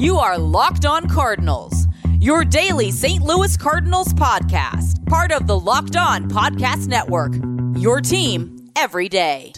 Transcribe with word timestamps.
You 0.00 0.16
are 0.16 0.38
Locked 0.38 0.86
On 0.86 1.06
Cardinals, 1.10 1.86
your 2.20 2.42
daily 2.42 2.90
St. 2.90 3.22
Louis 3.22 3.54
Cardinals 3.54 4.14
podcast, 4.14 5.06
part 5.06 5.30
of 5.30 5.46
the 5.46 5.60
Locked 5.60 5.94
On 5.94 6.26
Podcast 6.26 6.86
Network. 6.86 7.34
Your 7.78 8.00
team 8.00 8.70
every 8.76 9.10
day. 9.10 9.52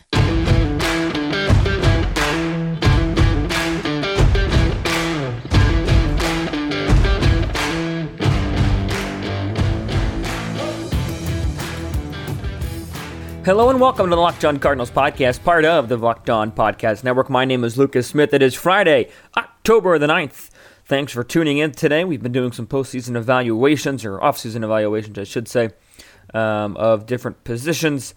Hello 13.45 13.71
and 13.71 13.81
welcome 13.81 14.07
to 14.07 14.17
the 14.17 14.21
Locked 14.21 14.45
On 14.45 14.59
Cardinals 14.59 14.91
podcast, 14.91 15.45
part 15.45 15.65
of 15.65 15.89
the 15.89 15.97
Locked 15.97 16.31
On 16.31 16.51
Podcast 16.51 17.05
Network. 17.05 17.31
My 17.31 17.45
name 17.45 17.63
is 17.63 17.79
Lucas 17.79 18.09
Smith. 18.09 18.35
It 18.35 18.43
is 18.43 18.57
Friday, 18.57 19.09
October 19.63 19.97
the 19.97 20.09
9th. 20.09 20.51
Thanks 20.85 21.13
for 21.13 21.23
tuning 21.23 21.59
in 21.59 21.71
today. 21.71 22.03
We've 22.03 22.21
been 22.21 22.33
doing 22.33 22.51
some 22.51 22.67
postseason 22.67 23.15
evaluations, 23.15 24.05
or 24.05 24.21
off-season 24.21 24.65
evaluations, 24.65 25.17
I 25.17 25.23
should 25.23 25.47
say, 25.47 25.71
um, 26.35 26.77
of 26.77 27.07
different 27.07 27.45
positions 27.45 28.17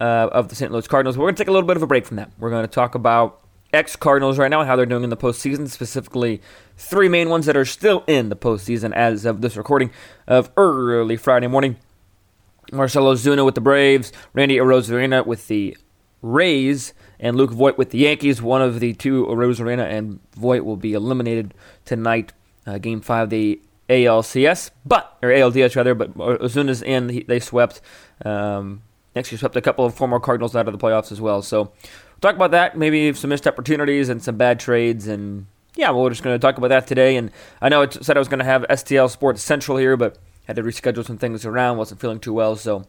uh, 0.00 0.28
of 0.32 0.48
the 0.48 0.56
St. 0.56 0.72
Louis 0.72 0.88
Cardinals. 0.88 1.16
We're 1.16 1.26
going 1.26 1.36
to 1.36 1.40
take 1.40 1.46
a 1.46 1.52
little 1.52 1.68
bit 1.68 1.76
of 1.76 1.84
a 1.84 1.86
break 1.86 2.04
from 2.04 2.16
that. 2.16 2.32
We're 2.36 2.50
going 2.50 2.64
to 2.64 2.68
talk 2.68 2.96
about 2.96 3.38
ex-Cardinals 3.72 4.38
right 4.38 4.48
now 4.48 4.58
and 4.58 4.68
how 4.68 4.74
they're 4.74 4.84
doing 4.84 5.04
in 5.04 5.10
the 5.10 5.16
postseason, 5.16 5.68
specifically 5.68 6.42
three 6.76 7.08
main 7.08 7.28
ones 7.28 7.46
that 7.46 7.56
are 7.56 7.64
still 7.64 8.02
in 8.08 8.28
the 8.28 8.34
postseason 8.34 8.92
as 8.92 9.24
of 9.24 9.40
this 9.40 9.56
recording 9.56 9.92
of 10.26 10.50
early 10.56 11.16
Friday 11.16 11.46
morning. 11.46 11.76
Marcell 12.72 13.04
Ozuna 13.04 13.44
with 13.44 13.54
the 13.54 13.60
Braves, 13.60 14.12
Randy 14.32 14.56
Arozarena 14.56 15.24
with 15.24 15.46
the 15.46 15.76
Rays, 16.22 16.92
and 17.22 17.36
Luke 17.36 17.52
Voit 17.52 17.78
with 17.78 17.90
the 17.90 17.98
Yankees. 17.98 18.42
One 18.42 18.60
of 18.60 18.80
the 18.80 18.92
two, 18.92 19.24
Arozarena 19.26 19.90
and 19.90 20.18
Voit, 20.36 20.64
will 20.64 20.76
be 20.76 20.92
eliminated 20.92 21.54
tonight, 21.86 22.32
uh, 22.66 22.76
Game 22.76 23.00
5 23.00 23.30
the 23.30 23.60
ALCS, 23.88 24.70
but, 24.84 25.16
or 25.22 25.30
ALDS 25.30 25.76
rather, 25.76 25.94
but 25.94 26.14
Ozuna's 26.14 26.82
in. 26.82 27.08
He, 27.08 27.22
they 27.22 27.40
swept, 27.40 27.80
um, 28.24 28.82
actually 29.14 29.38
swept 29.38 29.56
a 29.56 29.60
couple 29.60 29.84
of 29.84 29.94
former 29.94 30.18
Cardinals 30.18 30.56
out 30.56 30.66
of 30.66 30.76
the 30.76 30.84
playoffs 30.84 31.12
as 31.12 31.20
well. 31.20 31.42
So 31.42 31.62
we'll 31.62 32.20
talk 32.20 32.34
about 32.34 32.50
that, 32.50 32.76
maybe 32.76 33.12
some 33.14 33.30
missed 33.30 33.46
opportunities 33.46 34.08
and 34.08 34.22
some 34.22 34.36
bad 34.36 34.58
trades 34.60 35.06
and 35.06 35.46
yeah, 35.74 35.90
well, 35.90 36.02
we're 36.02 36.10
just 36.10 36.22
going 36.22 36.34
to 36.34 36.38
talk 36.38 36.58
about 36.58 36.68
that 36.68 36.86
today. 36.86 37.16
And 37.16 37.30
I 37.60 37.68
know 37.68 37.82
I 37.82 37.88
said 37.88 38.16
I 38.16 38.20
was 38.20 38.28
going 38.28 38.40
to 38.40 38.44
have 38.44 38.66
STL 38.68 39.08
Sports 39.08 39.42
Central 39.42 39.78
here, 39.78 39.96
but 39.96 40.18
had 40.44 40.56
to 40.56 40.62
reschedule 40.62 41.04
some 41.04 41.16
things 41.16 41.46
around, 41.46 41.78
wasn't 41.78 42.00
feeling 42.00 42.20
too 42.20 42.32
well, 42.32 42.56
so 42.56 42.84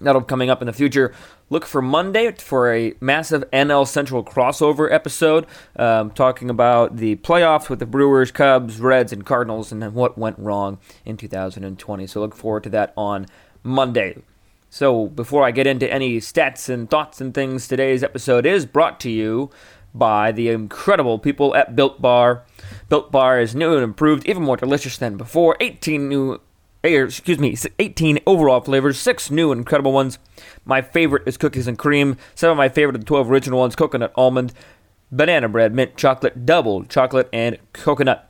that'll 0.00 0.20
be 0.20 0.26
coming 0.26 0.50
up 0.50 0.62
in 0.62 0.66
the 0.66 0.72
future. 0.72 1.14
Look 1.50 1.64
for 1.64 1.80
Monday 1.80 2.32
for 2.32 2.72
a 2.72 2.94
massive 3.00 3.44
NL 3.52 3.86
Central 3.86 4.22
crossover 4.22 4.92
episode, 4.92 5.46
um, 5.76 6.10
talking 6.10 6.50
about 6.50 6.96
the 6.96 7.16
playoffs 7.16 7.68
with 7.68 7.78
the 7.78 7.86
Brewers, 7.86 8.30
Cubs, 8.30 8.80
Reds, 8.80 9.12
and 9.12 9.24
Cardinals, 9.24 9.72
and 9.72 9.94
what 9.94 10.18
went 10.18 10.38
wrong 10.38 10.78
in 11.04 11.16
2020. 11.16 12.06
So 12.06 12.20
look 12.20 12.34
forward 12.34 12.64
to 12.64 12.70
that 12.70 12.92
on 12.96 13.26
Monday. 13.62 14.22
So 14.70 15.06
before 15.06 15.44
I 15.44 15.50
get 15.50 15.66
into 15.66 15.90
any 15.90 16.18
stats 16.18 16.68
and 16.68 16.90
thoughts 16.90 17.20
and 17.20 17.32
things, 17.32 17.66
today's 17.66 18.02
episode 18.02 18.44
is 18.44 18.66
brought 18.66 19.00
to 19.00 19.10
you 19.10 19.50
by 19.94 20.32
the 20.32 20.48
incredible 20.50 21.18
people 21.18 21.54
at 21.56 21.74
Built 21.74 22.02
Bar. 22.02 22.44
Built 22.88 23.10
Bar 23.10 23.40
is 23.40 23.54
new 23.54 23.74
and 23.74 23.82
improved, 23.82 24.26
even 24.26 24.42
more 24.42 24.56
delicious 24.56 24.98
than 24.98 25.16
before. 25.16 25.56
18 25.60 26.08
new 26.08 26.40
or 26.84 27.04
excuse 27.04 27.38
me, 27.38 27.56
18 27.78 28.20
overall 28.26 28.60
flavors, 28.60 28.98
six 28.98 29.30
new 29.30 29.52
incredible 29.52 29.92
ones. 29.92 30.18
My 30.64 30.82
favorite 30.82 31.24
is 31.26 31.36
cookies 31.36 31.66
and 31.66 31.78
cream. 31.78 32.16
Some 32.34 32.50
of 32.50 32.56
my 32.56 32.68
favorite 32.68 32.96
are 32.96 32.98
the 32.98 33.04
12 33.04 33.30
original 33.30 33.58
ones 33.58 33.76
coconut 33.76 34.12
almond, 34.14 34.52
banana 35.10 35.48
bread, 35.48 35.74
mint 35.74 35.96
chocolate, 35.96 36.46
double 36.46 36.84
chocolate, 36.84 37.28
and 37.32 37.58
coconut. 37.72 38.28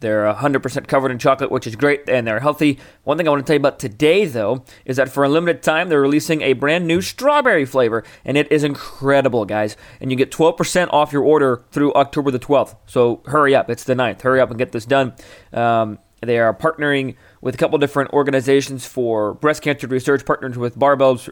They're 0.00 0.32
100% 0.32 0.86
covered 0.86 1.10
in 1.10 1.18
chocolate, 1.18 1.50
which 1.50 1.66
is 1.66 1.76
great, 1.76 2.08
and 2.08 2.26
they're 2.26 2.40
healthy. 2.40 2.78
One 3.04 3.18
thing 3.18 3.28
I 3.28 3.30
want 3.30 3.44
to 3.44 3.46
tell 3.46 3.54
you 3.54 3.60
about 3.60 3.78
today, 3.78 4.24
though, 4.24 4.64
is 4.86 4.96
that 4.96 5.10
for 5.10 5.24
a 5.24 5.28
limited 5.28 5.62
time, 5.62 5.90
they're 5.90 6.00
releasing 6.00 6.40
a 6.40 6.54
brand 6.54 6.86
new 6.86 7.02
strawberry 7.02 7.66
flavor, 7.66 8.02
and 8.24 8.38
it 8.38 8.50
is 8.50 8.64
incredible, 8.64 9.44
guys. 9.44 9.76
And 10.00 10.10
you 10.10 10.16
get 10.16 10.30
12% 10.30 10.88
off 10.90 11.12
your 11.12 11.22
order 11.22 11.64
through 11.70 11.92
October 11.92 12.30
the 12.30 12.38
12th. 12.38 12.76
So 12.86 13.22
hurry 13.26 13.54
up. 13.54 13.68
It's 13.68 13.84
the 13.84 13.94
9th. 13.94 14.22
Hurry 14.22 14.40
up 14.40 14.48
and 14.48 14.58
get 14.58 14.72
this 14.72 14.86
done. 14.86 15.12
Um, 15.52 15.98
they 16.22 16.38
are 16.38 16.54
partnering 16.54 17.16
with 17.40 17.54
a 17.54 17.58
couple 17.58 17.78
different 17.78 18.12
organizations 18.12 18.86
for 18.86 19.34
breast 19.34 19.62
cancer 19.62 19.86
research, 19.86 20.24
partners 20.24 20.58
with 20.58 20.78
Barbells 20.78 21.30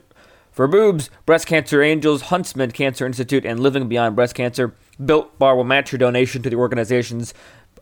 for 0.51 0.67
Boobs, 0.67 1.11
Breast 1.27 1.47
Cancer 1.47 1.83
Angels, 1.83 2.23
Huntsman 2.23 2.73
Cancer 2.73 3.07
Institute, 3.07 3.45
and 3.45 3.61
Living 3.61 3.89
Beyond 3.89 4.17
Breast 4.17 4.35
Cancer. 4.35 4.75
Built 5.05 5.39
Bar 5.39 5.57
will 5.57 5.65
match 5.65 5.93
your 5.93 5.99
donation 5.99 6.43
to 6.43 6.51
the 6.51 6.57
organizations 6.57 7.33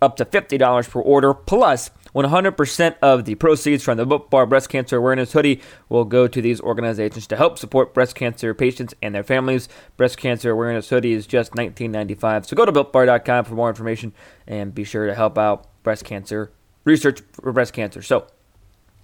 up 0.02 0.16
to 0.16 0.24
$50 0.24 0.90
per 0.90 1.00
order, 1.00 1.32
plus 1.32 1.90
100% 2.14 2.96
of 3.00 3.24
the 3.24 3.34
proceeds 3.36 3.82
from 3.82 3.96
the 3.96 4.04
Built 4.04 4.30
Bar 4.30 4.46
Breast 4.46 4.68
Cancer 4.68 4.96
Awareness 4.96 5.32
Hoodie 5.32 5.62
will 5.88 6.04
go 6.04 6.26
to 6.28 6.42
these 6.42 6.60
organizations 6.60 7.26
to 7.28 7.36
help 7.36 7.58
support 7.58 7.94
breast 7.94 8.14
cancer 8.14 8.52
patients 8.52 8.94
and 9.00 9.14
their 9.14 9.22
families. 9.22 9.68
Breast 9.96 10.18
Cancer 10.18 10.50
Awareness 10.50 10.90
Hoodie 10.90 11.12
is 11.12 11.26
just 11.26 11.52
$19.95. 11.52 12.46
So 12.46 12.56
go 12.56 12.64
to 12.64 12.72
BuiltBar.com 12.72 13.44
for 13.44 13.54
more 13.54 13.68
information 13.68 14.12
and 14.46 14.74
be 14.74 14.84
sure 14.84 15.06
to 15.06 15.14
help 15.14 15.38
out 15.38 15.66
breast 15.82 16.04
cancer 16.04 16.52
research 16.86 17.20
for 17.32 17.52
breast 17.52 17.74
cancer. 17.74 18.00
So 18.00 18.26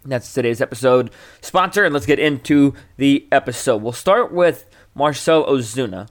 that's 0.06 0.32
today's 0.32 0.62
episode 0.62 1.10
sponsor, 1.42 1.84
and 1.84 1.92
let's 1.92 2.06
get 2.06 2.18
into 2.18 2.72
the 2.96 3.28
episode. 3.30 3.82
We'll 3.82 3.92
start 3.92 4.32
with 4.32 4.66
Marcell 4.94 5.44
Ozuna 5.44 6.08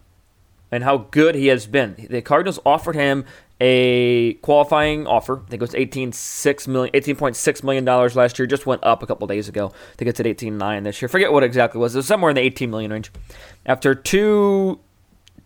and 0.72 0.84
how 0.84 0.98
good 0.98 1.34
he 1.34 1.48
has 1.48 1.66
been. 1.66 2.08
The 2.10 2.22
Cardinals 2.22 2.60
offered 2.66 2.96
him 2.96 3.26
a 3.60 4.34
qualifying 4.36 5.06
offer. 5.06 5.42
I 5.46 5.50
think 5.50 5.62
it 5.62 5.62
was 5.62 5.74
$18.6 5.74 6.68
million, 6.68 6.94
$18.6 6.94 7.64
million 7.64 7.86
last 7.86 8.40
year. 8.40 8.46
Just 8.48 8.66
went 8.66 8.84
up 8.84 9.04
a 9.04 9.08
couple 9.08 9.28
days 9.28 9.50
ago. 9.50 9.68
I 9.68 9.96
think 9.98 10.10
it's 10.10 10.20
at 10.20 10.26
18.9 10.26 10.84
this 10.84 11.02
year. 11.02 11.10
Forget 11.10 11.32
what 11.32 11.44
exactly 11.44 11.80
it 11.80 11.82
was. 11.82 11.94
It 11.94 12.00
was 12.00 12.08
somewhere 12.08 12.32
in 12.32 12.36
the 12.36 12.42
18 12.42 12.72
million 12.72 12.92
range. 12.92 13.12
After 13.66 13.94
two 13.94 14.80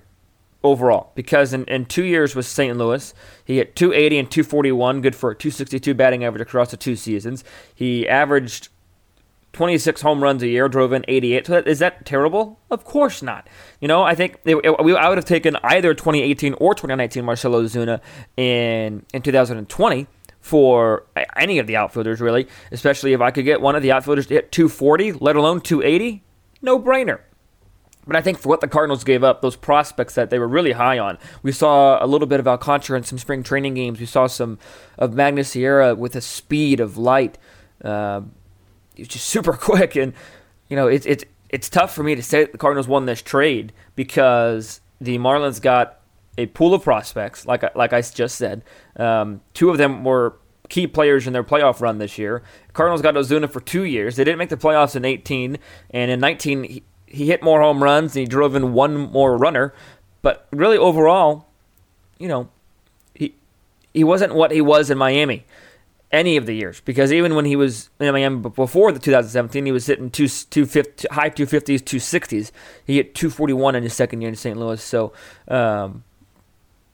overall 0.63 1.11
because 1.15 1.53
in, 1.53 1.65
in 1.65 1.85
two 1.85 2.03
years 2.03 2.35
with 2.35 2.45
St. 2.45 2.77
Louis, 2.77 3.13
he 3.43 3.57
hit 3.57 3.75
280 3.75 4.19
and 4.19 4.31
241, 4.31 5.01
good 5.01 5.15
for 5.15 5.31
a 5.31 5.35
262 5.35 5.93
batting 5.93 6.23
average 6.23 6.41
across 6.41 6.71
the 6.71 6.77
two 6.77 6.95
seasons. 6.95 7.43
He 7.73 8.07
averaged 8.07 8.69
26 9.53 10.01
home 10.01 10.23
runs 10.23 10.41
a 10.43 10.47
year, 10.47 10.69
drove 10.69 10.93
in 10.93 11.03
88. 11.07 11.47
So 11.47 11.57
is 11.57 11.79
that 11.79 12.05
terrible? 12.05 12.59
Of 12.69 12.85
course 12.85 13.21
not. 13.21 13.47
You 13.79 13.87
know, 13.87 14.03
I 14.03 14.15
think 14.15 14.39
it, 14.45 14.55
it, 14.55 14.69
I 14.69 15.09
would 15.09 15.17
have 15.17 15.25
taken 15.25 15.57
either 15.63 15.93
2018 15.93 16.53
or 16.53 16.73
2019 16.73 17.25
Marcell 17.25 17.51
Ozuna 17.53 17.99
in 18.37 19.05
in 19.13 19.21
2020 19.21 20.07
for 20.39 21.05
any 21.35 21.59
of 21.59 21.67
the 21.67 21.75
outfielders, 21.75 22.19
really, 22.19 22.47
especially 22.71 23.13
if 23.13 23.21
I 23.21 23.31
could 23.31 23.45
get 23.45 23.61
one 23.61 23.75
of 23.75 23.83
the 23.83 23.91
outfielders 23.91 24.25
to 24.27 24.35
hit 24.35 24.51
240, 24.51 25.13
let 25.13 25.35
alone 25.35 25.61
280. 25.61 26.23
No 26.61 26.79
brainer. 26.79 27.19
But 28.07 28.15
I 28.15 28.21
think 28.21 28.39
for 28.39 28.49
what 28.49 28.61
the 28.61 28.67
Cardinals 28.67 29.03
gave 29.03 29.23
up, 29.23 29.41
those 29.41 29.55
prospects 29.55 30.15
that 30.15 30.31
they 30.31 30.39
were 30.39 30.47
really 30.47 30.71
high 30.71 30.97
on, 30.97 31.19
we 31.43 31.51
saw 31.51 32.03
a 32.03 32.07
little 32.07 32.27
bit 32.27 32.39
of 32.39 32.47
Alcantara 32.47 32.97
in 32.97 33.03
some 33.03 33.19
spring 33.19 33.43
training 33.43 33.75
games. 33.75 33.99
We 33.99 34.07
saw 34.07 34.25
some 34.25 34.57
of 34.97 35.13
Magnus 35.13 35.49
Sierra 35.49 35.93
with 35.93 36.15
a 36.15 36.21
speed 36.21 36.79
of 36.79 36.97
light. 36.97 37.37
Uh, 37.83 38.21
he's 38.95 39.07
just 39.07 39.25
super 39.25 39.53
quick, 39.57 39.95
and 39.95 40.13
you 40.69 40.75
know 40.75 40.87
it's 40.87 41.05
it's 41.05 41.25
it's 41.49 41.69
tough 41.69 41.93
for 41.93 42.03
me 42.03 42.15
to 42.15 42.23
say 42.23 42.45
the 42.45 42.57
Cardinals 42.57 42.87
won 42.87 43.05
this 43.05 43.21
trade 43.21 43.73
because 43.95 44.81
the 44.99 45.17
Marlins 45.17 45.61
got 45.61 45.99
a 46.37 46.45
pool 46.47 46.73
of 46.73 46.83
prospects, 46.83 47.45
like 47.45 47.75
like 47.75 47.93
I 47.93 48.01
just 48.01 48.35
said. 48.35 48.63
Um, 48.95 49.41
two 49.53 49.69
of 49.69 49.77
them 49.77 50.03
were 50.03 50.37
key 50.69 50.87
players 50.87 51.27
in 51.27 51.33
their 51.33 51.43
playoff 51.43 51.81
run 51.81 51.97
this 51.97 52.17
year. 52.17 52.43
Cardinals 52.73 53.01
got 53.01 53.15
Ozuna 53.15 53.51
for 53.51 53.59
two 53.59 53.83
years. 53.83 54.15
They 54.15 54.23
didn't 54.23 54.37
make 54.37 54.49
the 54.49 54.57
playoffs 54.57 54.95
in 54.95 55.03
18, 55.03 55.57
and 55.89 56.11
in 56.11 56.19
19 56.19 56.63
he, 56.63 56.83
he 57.05 57.27
hit 57.27 57.43
more 57.43 57.61
home 57.61 57.83
runs 57.83 58.15
and 58.15 58.21
he 58.21 58.25
drove 58.25 58.55
in 58.55 58.73
one 58.73 58.95
more 58.95 59.37
runner. 59.37 59.73
But 60.21 60.47
really, 60.51 60.77
overall, 60.77 61.47
you 62.17 62.27
know, 62.27 62.49
he 63.13 63.35
he 63.93 64.03
wasn't 64.03 64.35
what 64.35 64.51
he 64.51 64.61
was 64.61 64.89
in 64.89 64.97
Miami 64.97 65.45
any 66.11 66.37
of 66.37 66.45
the 66.45 66.53
years 66.53 66.81
because 66.81 67.11
even 67.11 67.35
when 67.35 67.45
he 67.45 67.55
was 67.55 67.89
in 67.99 68.11
Miami 68.11 68.37
before 68.37 68.91
the 68.91 68.99
2017, 68.99 69.65
he 69.65 69.71
was 69.71 69.87
hitting 69.87 70.09
two, 70.09 70.27
250, 70.27 71.07
high 71.11 71.29
250s, 71.29 71.79
260s. 71.79 72.51
He 72.85 72.97
hit 72.97 73.15
241 73.15 73.75
in 73.75 73.83
his 73.83 73.93
second 73.93 74.21
year 74.21 74.29
in 74.29 74.35
St. 74.35 74.57
Louis. 74.57 74.81
So 74.81 75.13
um, 75.47 76.03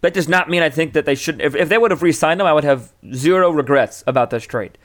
that 0.02 0.14
does 0.14 0.28
not 0.28 0.50
mean 0.50 0.62
I 0.62 0.70
think 0.70 0.94
that 0.94 1.06
they 1.06 1.16
should. 1.16 1.42
If, 1.42 1.56
if 1.56 1.70
they 1.70 1.78
would 1.78 1.92
have 1.92 2.04
re-signed 2.04 2.40
him, 2.40 2.48
I 2.48 2.54
would 2.54 2.64
have 2.64 2.94
zero 3.14 3.50
regrets 3.50 4.04
about 4.08 4.30
this 4.30 4.44
trade. 4.44 4.78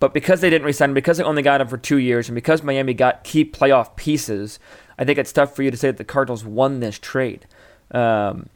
But 0.00 0.14
because 0.14 0.40
they 0.40 0.50
didn't 0.50 0.64
re-sign 0.66 0.90
him, 0.90 0.94
because 0.94 1.18
they 1.18 1.24
only 1.24 1.42
got 1.42 1.60
him 1.60 1.68
for 1.68 1.76
two 1.76 1.98
years, 1.98 2.28
and 2.28 2.34
because 2.34 2.62
Miami 2.62 2.94
got 2.94 3.22
key 3.22 3.44
playoff 3.44 3.96
pieces, 3.96 4.58
I 4.98 5.04
think 5.04 5.18
it's 5.18 5.32
tough 5.32 5.54
for 5.54 5.62
you 5.62 5.70
to 5.70 5.76
say 5.76 5.88
that 5.88 5.98
the 5.98 6.04
Cardinals 6.04 6.44
won 6.44 6.80
this 6.80 6.98
trade. 6.98 7.46
Um, 7.90 8.48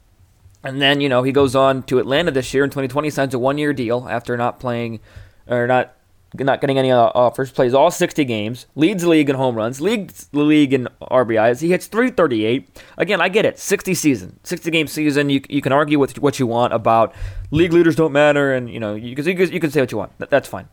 and 0.65 0.81
then, 0.81 1.01
you 1.01 1.09
know, 1.09 1.23
he 1.23 1.33
goes 1.33 1.55
on 1.55 1.83
to 1.85 1.99
Atlanta 1.99 2.31
this 2.31 2.53
year 2.55 2.65
in 2.65 2.71
2020, 2.71 3.11
signs 3.11 3.35
a 3.35 3.39
one 3.39 3.59
year 3.59 3.73
deal 3.73 4.07
after 4.09 4.37
not 4.37 4.59
playing 4.59 5.01
or 5.47 5.67
not 5.67 5.95
not 6.43 6.61
getting 6.61 6.79
any 6.79 6.91
offers, 6.91 7.53
plays 7.53 7.75
all 7.75 7.93
60 7.93 8.25
games, 8.25 8.67
leads 8.75 9.05
the 9.05 9.09
league 9.09 9.31
in 9.31 9.37
home 9.37 9.55
runs, 9.55 9.81
leads 9.81 10.27
the 10.29 10.41
league 10.41 10.73
in 10.73 10.89
RBIs. 11.01 11.61
He 11.61 11.69
hits 11.69 11.87
338. 11.87 12.83
Again, 12.99 13.21
I 13.21 13.29
get 13.29 13.45
it. 13.45 13.59
60 13.59 13.95
season, 13.95 14.41
60 14.43 14.71
game 14.73 14.89
season. 14.89 15.31
You, 15.31 15.43
you 15.49 15.63
can 15.63 15.71
argue 15.71 16.01
with 16.01 16.19
what 16.19 16.41
you 16.41 16.49
want 16.49 16.73
about 16.73 17.15
league 17.53 17.73
leaders 17.73 17.95
don't 17.95 18.13
matter, 18.13 18.53
and 18.53 18.69
you 18.69 18.81
know 18.81 18.95
you, 18.95 19.11
you, 19.11 19.17
can, 19.17 19.53
you 19.53 19.61
can 19.61 19.71
say 19.71 19.81
what 19.81 19.93
you 19.93 19.99
want. 19.99 20.13
That's 20.19 20.49
fine. 20.49 20.69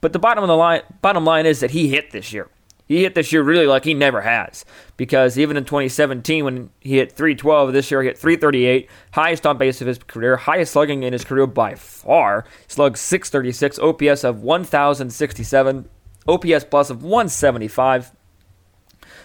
But 0.00 0.12
the 0.12 0.18
bottom 0.18 0.42
of 0.42 0.48
the 0.48 0.56
line, 0.56 0.82
bottom 1.00 1.24
line 1.24 1.46
is 1.46 1.60
that 1.60 1.70
he 1.70 1.88
hit 1.88 2.10
this 2.10 2.32
year. 2.32 2.48
He 2.92 3.04
hit 3.04 3.14
this 3.14 3.32
year 3.32 3.42
really 3.42 3.66
like 3.66 3.84
he 3.84 3.94
never 3.94 4.20
has. 4.20 4.66
Because 4.98 5.38
even 5.38 5.56
in 5.56 5.64
2017, 5.64 6.44
when 6.44 6.68
he 6.78 6.96
hit 6.96 7.12
312, 7.12 7.72
this 7.72 7.90
year 7.90 8.02
he 8.02 8.08
hit 8.08 8.18
338, 8.18 8.86
highest 9.12 9.46
on 9.46 9.56
base 9.56 9.80
of 9.80 9.86
his 9.86 9.96
career, 9.96 10.36
highest 10.36 10.74
slugging 10.74 11.02
in 11.02 11.14
his 11.14 11.24
career 11.24 11.46
by 11.46 11.74
far. 11.74 12.44
Slugged 12.68 12.98
636, 12.98 13.78
OPS 13.78 14.24
of 14.24 14.42
1,067, 14.42 15.88
OPS 16.28 16.64
plus 16.64 16.90
of 16.90 17.02
175. 17.02 18.12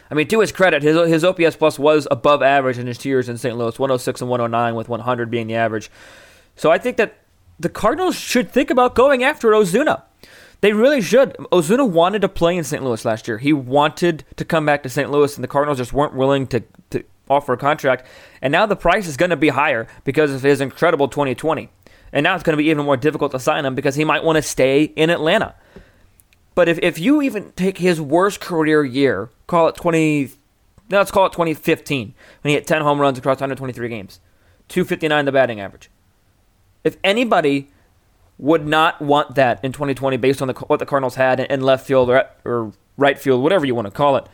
I 0.10 0.14
mean, 0.14 0.30
to 0.30 0.40
his 0.40 0.54
credit, 0.54 0.82
his, 0.82 0.96
his 1.10 1.26
OPS 1.26 1.58
plus 1.58 1.78
was 1.78 2.08
above 2.10 2.42
average 2.42 2.78
in 2.78 2.88
his 2.88 2.98
two 2.98 3.10
years 3.10 3.28
in 3.28 3.38
St. 3.38 3.58
Louis, 3.58 3.78
106 3.78 4.22
and 4.22 4.30
109, 4.30 4.76
with 4.76 4.88
100 4.88 5.30
being 5.30 5.48
the 5.48 5.56
average. 5.56 5.92
So 6.56 6.72
I 6.72 6.78
think 6.78 6.96
that 6.96 7.18
the 7.60 7.68
Cardinals 7.68 8.16
should 8.16 8.50
think 8.50 8.70
about 8.70 8.96
going 8.96 9.26
after 9.26 9.50
Ozuna. 9.50 10.04
They 10.62 10.74
really 10.74 11.02
should. 11.02 11.34
Ozuna 11.52 11.88
wanted 11.88 12.22
to 12.22 12.30
play 12.30 12.58
in 12.58 12.64
St. 12.64 12.84
Louis 12.84 13.06
last 13.06 13.28
year. 13.28 13.38
He 13.38 13.54
wanted 13.54 14.24
to 14.38 14.46
come 14.46 14.66
back 14.66 14.84
to 14.84 14.90
St. 14.90 15.12
Louis, 15.12 15.36
and 15.36 15.44
the 15.44 15.48
Cardinals 15.48 15.78
just 15.78 15.94
weren't 15.94 16.16
willing 16.16 16.48
to, 16.48 16.64
to 16.90 17.04
offer 17.30 17.54
a 17.54 17.58
contract. 17.58 18.06
And 18.42 18.52
now 18.52 18.66
the 18.66 18.76
price 18.76 19.08
is 19.08 19.18
going 19.18 19.30
to 19.30 19.36
be 19.36 19.50
higher 19.50 19.88
because 20.04 20.34
of 20.34 20.42
his 20.42 20.62
incredible 20.62 21.08
2020. 21.08 21.70
And 22.12 22.24
now 22.24 22.34
it's 22.34 22.44
going 22.44 22.58
to 22.58 22.64
be 22.64 22.70
even 22.70 22.86
more 22.86 22.98
difficult 22.98 23.32
to 23.34 23.40
sign 23.40 23.66
him 23.66 23.76
because 23.76 23.96
he 23.96 24.04
might 24.04 24.24
want 24.24 24.38
to 24.38 24.42
stay 24.42 24.84
in 24.84 25.10
Atlanta. 25.10 25.56
But 26.56 26.68
if, 26.68 26.80
if 26.82 26.98
you 26.98 27.22
even 27.22 27.52
take 27.52 27.78
his 27.78 28.02
worst 28.02 28.40
career 28.40 28.84
year, 28.84 29.30
call 29.46 29.68
it 29.68 29.76
20, 29.76 30.32
no, 30.90 30.98
let's 30.98 31.12
call 31.12 31.28
it 31.28 31.34
2015, 31.34 32.16
when 32.42 32.50
he 32.50 32.56
hit 32.56 32.66
10 32.66 32.82
home 32.82 33.00
runs 33.00 33.20
across 33.20 33.36
123 33.36 33.90
games, 33.90 34.20
259 34.70 35.26
the 35.26 35.32
batting 35.32 35.60
average. 35.60 35.92
If 36.84 36.98
anybody 37.04 37.70
would 38.38 38.68
not 38.68 39.02
want 39.02 39.36
that 39.36 39.64
in 39.64 39.72
2020 39.72 40.18
based 40.18 40.42
on 40.42 40.48
the, 40.48 40.54
what 40.54 40.80
the 40.80 40.86
Cardinals 40.86 41.16
had 41.16 41.40
in 41.40 41.62
left 41.62 41.86
field 41.86 42.10
or, 42.10 42.26
or 42.46 42.72
right 42.96 43.18
field, 43.18 43.42
whatever 43.42 43.66
you 43.66 43.74
want 43.74 43.86
to 43.86 43.92
call 43.92 44.16
it, 44.16 44.28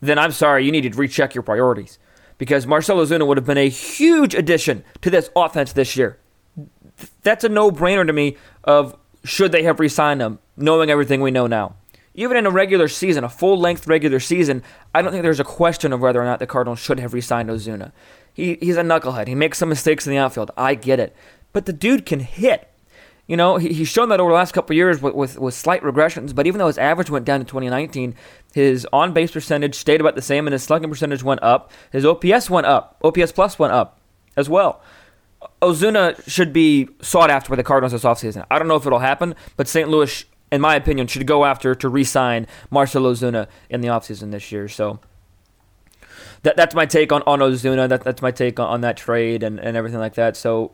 then 0.00 0.18
I'm 0.18 0.32
sorry, 0.32 0.64
you 0.64 0.72
need 0.72 0.90
to 0.90 0.98
recheck 0.98 1.34
your 1.34 1.42
priorities. 1.42 1.98
Because 2.38 2.66
Marcell 2.66 2.98
Ozuna 2.98 3.26
would 3.26 3.36
have 3.36 3.46
been 3.46 3.58
a 3.58 3.68
huge 3.68 4.34
addition 4.34 4.84
to 5.02 5.10
this 5.10 5.28
offense 5.34 5.72
this 5.72 5.96
year. 5.96 6.18
That's 7.22 7.44
a 7.44 7.48
no 7.48 7.70
brainer 7.70 8.06
to 8.06 8.12
me 8.12 8.36
of 8.64 8.96
should 9.24 9.52
they 9.52 9.64
have 9.64 9.80
re 9.80 9.88
signed 9.88 10.20
him, 10.20 10.38
knowing 10.56 10.88
everything 10.88 11.20
we 11.20 11.32
know 11.32 11.46
now. 11.46 11.74
Even 12.14 12.36
in 12.36 12.46
a 12.46 12.50
regular 12.50 12.88
season, 12.88 13.24
a 13.24 13.28
full 13.28 13.58
length 13.58 13.86
regular 13.86 14.20
season, 14.20 14.62
I 14.94 15.02
don't 15.02 15.12
think 15.12 15.22
there's 15.22 15.40
a 15.40 15.44
question 15.44 15.92
of 15.92 16.00
whether 16.00 16.20
or 16.20 16.24
not 16.24 16.38
the 16.38 16.46
Cardinals 16.46 16.78
should 16.78 17.00
have 17.00 17.12
re 17.12 17.20
signed 17.20 17.48
Ozuna. 17.48 17.92
He, 18.32 18.56
he's 18.60 18.76
a 18.76 18.82
knucklehead. 18.82 19.26
He 19.26 19.34
makes 19.34 19.58
some 19.58 19.68
mistakes 19.68 20.06
in 20.06 20.12
the 20.12 20.18
outfield. 20.18 20.52
I 20.56 20.74
get 20.74 21.00
it. 21.00 21.14
But 21.52 21.66
the 21.66 21.72
dude 21.72 22.06
can 22.06 22.20
hit. 22.20 22.68
You 23.28 23.36
know, 23.36 23.58
he, 23.58 23.72
he's 23.72 23.88
shown 23.88 24.08
that 24.08 24.20
over 24.20 24.30
the 24.30 24.34
last 24.34 24.52
couple 24.52 24.74
years 24.74 25.00
with, 25.02 25.14
with, 25.14 25.38
with, 25.38 25.54
slight 25.54 25.82
regressions, 25.82 26.34
but 26.34 26.46
even 26.46 26.58
though 26.58 26.66
his 26.66 26.78
average 26.78 27.10
went 27.10 27.26
down 27.26 27.40
in 27.40 27.46
2019, 27.46 28.14
his 28.54 28.86
on 28.90 29.12
base 29.12 29.30
percentage 29.30 29.74
stayed 29.74 30.00
about 30.00 30.16
the 30.16 30.22
same 30.22 30.46
and 30.46 30.52
his 30.52 30.62
slugging 30.62 30.88
percentage 30.88 31.22
went 31.22 31.42
up. 31.42 31.70
His 31.92 32.06
OPS 32.06 32.48
went 32.48 32.66
up. 32.66 32.98
OPS 33.04 33.30
plus 33.32 33.58
went 33.58 33.74
up 33.74 34.00
as 34.36 34.48
well. 34.48 34.80
Ozuna 35.60 36.28
should 36.28 36.54
be 36.54 36.88
sought 37.02 37.30
after 37.30 37.50
by 37.50 37.56
the 37.56 37.62
Cardinals 37.62 37.92
this 37.92 38.02
offseason. 38.02 38.46
I 38.50 38.58
don't 38.58 38.66
know 38.66 38.76
if 38.76 38.86
it'll 38.86 38.98
happen, 38.98 39.34
but 39.56 39.68
St. 39.68 39.88
Louis, 39.88 40.24
in 40.50 40.62
my 40.62 40.74
opinion, 40.74 41.06
should 41.06 41.26
go 41.26 41.44
after 41.44 41.74
to 41.74 41.88
re 41.88 42.04
sign 42.04 42.46
Marcell 42.70 43.02
Ozuna 43.02 43.46
in 43.68 43.82
the 43.82 43.88
offseason 43.88 44.32
this 44.32 44.50
year. 44.50 44.68
So. 44.68 45.00
That, 46.44 46.56
that's 46.56 46.72
my 46.72 46.86
take 46.86 47.10
on, 47.10 47.22
on 47.26 47.40
Ozuna. 47.40 47.88
That, 47.88 48.04
that's 48.04 48.22
my 48.22 48.30
take 48.30 48.60
on, 48.60 48.68
on 48.68 48.80
that 48.82 48.96
trade 48.96 49.42
and, 49.42 49.58
and 49.58 49.76
everything 49.76 49.98
like 49.98 50.14
that. 50.14 50.36
So, 50.36 50.70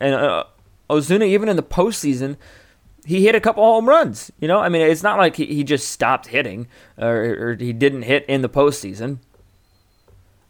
and 0.00 0.14
uh, 0.14 0.44
Ozuna, 0.92 1.26
even 1.26 1.48
in 1.48 1.56
the 1.56 1.62
postseason, 1.62 2.36
he 3.04 3.24
hit 3.24 3.34
a 3.34 3.40
couple 3.40 3.64
home 3.64 3.88
runs. 3.88 4.30
You 4.38 4.48
know, 4.48 4.58
I 4.58 4.68
mean, 4.68 4.82
it's 4.82 5.02
not 5.02 5.18
like 5.18 5.36
he, 5.36 5.46
he 5.46 5.64
just 5.64 5.88
stopped 5.88 6.28
hitting 6.28 6.68
or, 6.98 7.50
or, 7.50 7.56
he 7.56 7.72
didn't 7.72 8.02
hit 8.02 8.24
in 8.26 8.42
the 8.42 8.48
postseason. 8.48 9.18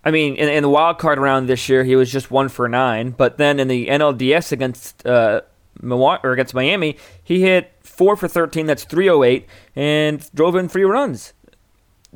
I 0.05 0.11
mean, 0.11 0.35
in, 0.35 0.49
in, 0.49 0.63
the 0.63 0.69
wild 0.69 0.99
card 0.99 1.19
round 1.19 1.49
this 1.49 1.69
year, 1.69 1.85
he 1.85 1.97
was 1.97 2.11
just 2.11 2.31
one 2.31 2.49
for 2.49 2.69
nine. 2.69 3.11
But 3.11 3.39
then 3.39 3.61
in 3.61 3.69
the 3.69 3.87
NLDS 3.87 4.51
against 4.51 5.07
uh, 5.07 5.43
Milwaukee 5.81 6.27
or 6.27 6.33
against 6.33 6.55
Miami, 6.55 6.97
he 7.23 7.41
hit 7.41 7.73
four 7.83 8.17
for 8.17 8.27
thirteen. 8.27 8.67
That's 8.67 8.85
three 8.85 9.09
oh 9.09 9.23
eight, 9.23 9.47
and 9.77 10.29
drove 10.35 10.57
in 10.57 10.69
three 10.69 10.85
runs. 10.85 11.35